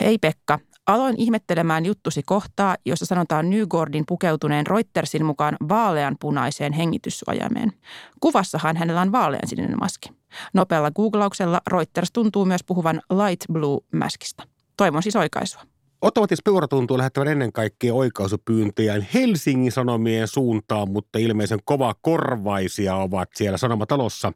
Hei 0.00 0.18
Pekka, 0.18 0.58
Aloin 0.86 1.14
ihmettelemään 1.18 1.86
juttusi 1.86 2.22
kohtaa, 2.26 2.76
jossa 2.84 3.06
sanotaan 3.06 3.50
Nygordin 3.50 4.04
pukeutuneen 4.08 4.66
Reutersin 4.66 5.24
mukaan 5.24 5.56
vaaleanpunaiseen 5.68 6.72
hengityssuojaimeen. 6.72 7.72
Kuvassahan 8.20 8.76
hänellä 8.76 9.00
on 9.00 9.12
vaaleansininen 9.12 9.76
maski. 9.80 10.08
Nopealla 10.54 10.90
googlauksella 10.90 11.60
Reuters 11.66 12.12
tuntuu 12.12 12.44
myös 12.44 12.64
puhuvan 12.64 13.02
light 13.10 13.44
blue 13.52 13.80
maskista. 13.92 14.55
Toivon 14.76 15.02
siis 15.02 15.16
oikaisua. 15.16 15.62
Ottavatis 16.02 16.42
Peura 16.42 16.68
tuntuu 16.68 16.98
lähettävän 16.98 17.28
ennen 17.28 17.52
kaikkea 17.52 17.94
oikaisupyyntöjä 17.94 19.04
Helsingin 19.14 19.72
Sanomien 19.72 20.28
suuntaan, 20.28 20.90
mutta 20.90 21.18
ilmeisen 21.18 21.58
kova 21.64 21.94
korvaisia 22.00 22.96
ovat 22.96 23.28
siellä 23.34 23.58
Sanomatalossa. 23.58 24.32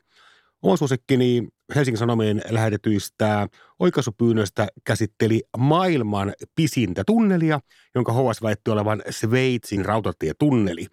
Oma 0.63 0.77
suosikkini 0.77 1.49
Helsingin 1.75 1.99
Sanomien 1.99 2.43
lähetetyistä 2.51 3.49
oikaisupyynnöistä 3.79 4.69
käsitteli 4.85 5.43
maailman 5.59 6.33
pisintä 6.55 7.03
tunnelia, 7.07 7.61
jonka 7.95 8.13
HS 8.13 8.43
väitti 8.43 8.71
olevan 8.71 9.03
Sveitsin 9.11 9.85
rautatietunneli. 9.85 10.87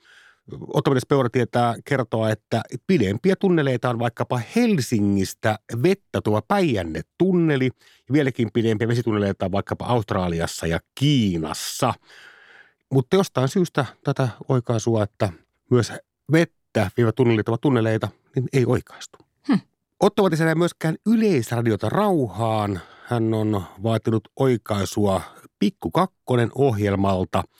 Ottamatis 0.73 1.05
Peura 1.05 1.29
tietää 1.29 1.75
kertoa, 1.85 2.29
että 2.29 2.61
pidempiä 2.87 3.35
tunneleita 3.35 3.89
on 3.89 3.99
vaikkapa 3.99 4.41
Helsingistä 4.55 5.59
vettä 5.83 6.21
tuo 6.23 6.41
Päijänne-tunneli 6.47 7.65
ja 8.09 8.13
vieläkin 8.13 8.49
pidempiä 8.53 8.87
vesitunneleita 8.87 9.45
on 9.45 9.51
vaikkapa 9.51 9.85
Australiassa 9.85 10.67
ja 10.67 10.79
Kiinassa. 10.95 11.93
Mutta 12.91 13.15
jostain 13.15 13.47
syystä 13.47 13.85
tätä 14.03 14.29
oikaisua, 14.47 15.03
että 15.03 15.29
myös 15.71 15.93
vettä 16.31 16.91
viivät 16.97 17.15
tunnelit 17.15 17.49
ovat 17.49 17.61
tunneleita, 17.61 18.07
niin 18.35 18.47
ei 18.53 18.65
oikaistu. 18.65 19.17
Hm. 19.47 19.57
Ottamatis 19.99 20.41
ei 20.41 20.55
myöskään 20.55 20.95
yleisradiota 21.05 21.89
rauhaan. 21.89 22.79
Hän 23.05 23.33
on 23.33 23.63
vaatinut 23.83 24.27
oikaisua 24.39 25.21
Pikku 25.59 25.91
Kakkonen 25.91 26.49
ohjelmalta– 26.55 27.43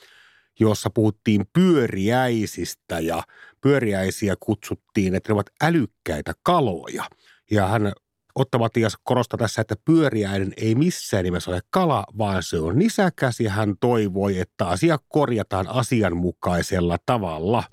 jossa 0.59 0.89
puhuttiin 0.89 1.45
pyöriäisistä 1.53 2.99
ja 2.99 3.23
pyöriäisiä 3.61 4.35
kutsuttiin, 4.39 5.15
että 5.15 5.29
ne 5.29 5.33
ovat 5.33 5.49
älykkäitä 5.61 6.33
kaloja. 6.43 7.03
Ja 7.51 7.67
hän 7.67 7.91
Otta 8.37 8.57
Matias 8.57 8.97
korostaa 9.03 9.37
tässä, 9.37 9.61
että 9.61 9.75
pyöriäinen 9.85 10.53
ei 10.57 10.75
missään 10.75 11.23
nimessä 11.23 11.51
ole 11.51 11.59
kala, 11.69 12.03
vaan 12.17 12.43
se 12.43 12.59
on 12.59 12.79
nisäkäs 12.79 13.39
ja 13.39 13.51
hän 13.51 13.75
toivoi, 13.79 14.39
että 14.39 14.67
asia 14.67 14.97
korjataan 15.09 15.67
asianmukaisella 15.67 16.97
tavalla. 17.05 17.63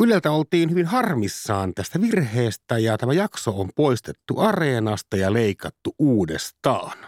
Yleltä 0.00 0.30
oltiin 0.30 0.70
hyvin 0.70 0.86
harmissaan 0.86 1.74
tästä 1.74 2.00
virheestä 2.00 2.78
ja 2.78 2.98
tämä 2.98 3.12
jakso 3.12 3.60
on 3.60 3.68
poistettu 3.74 4.38
areenasta 4.40 5.16
ja 5.16 5.32
leikattu 5.32 5.94
uudestaan. 5.98 6.98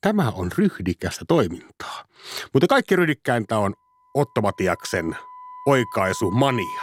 Tämä 0.00 0.30
on 0.30 0.50
ryhdikästä 0.58 1.24
toimintaa. 1.28 2.04
Mutta 2.52 2.66
kaikki 2.66 2.96
ryhdikkäintä 2.96 3.58
on 3.58 3.74
Ottomatiaksen 4.14 5.16
oikaisumania. 5.66 6.82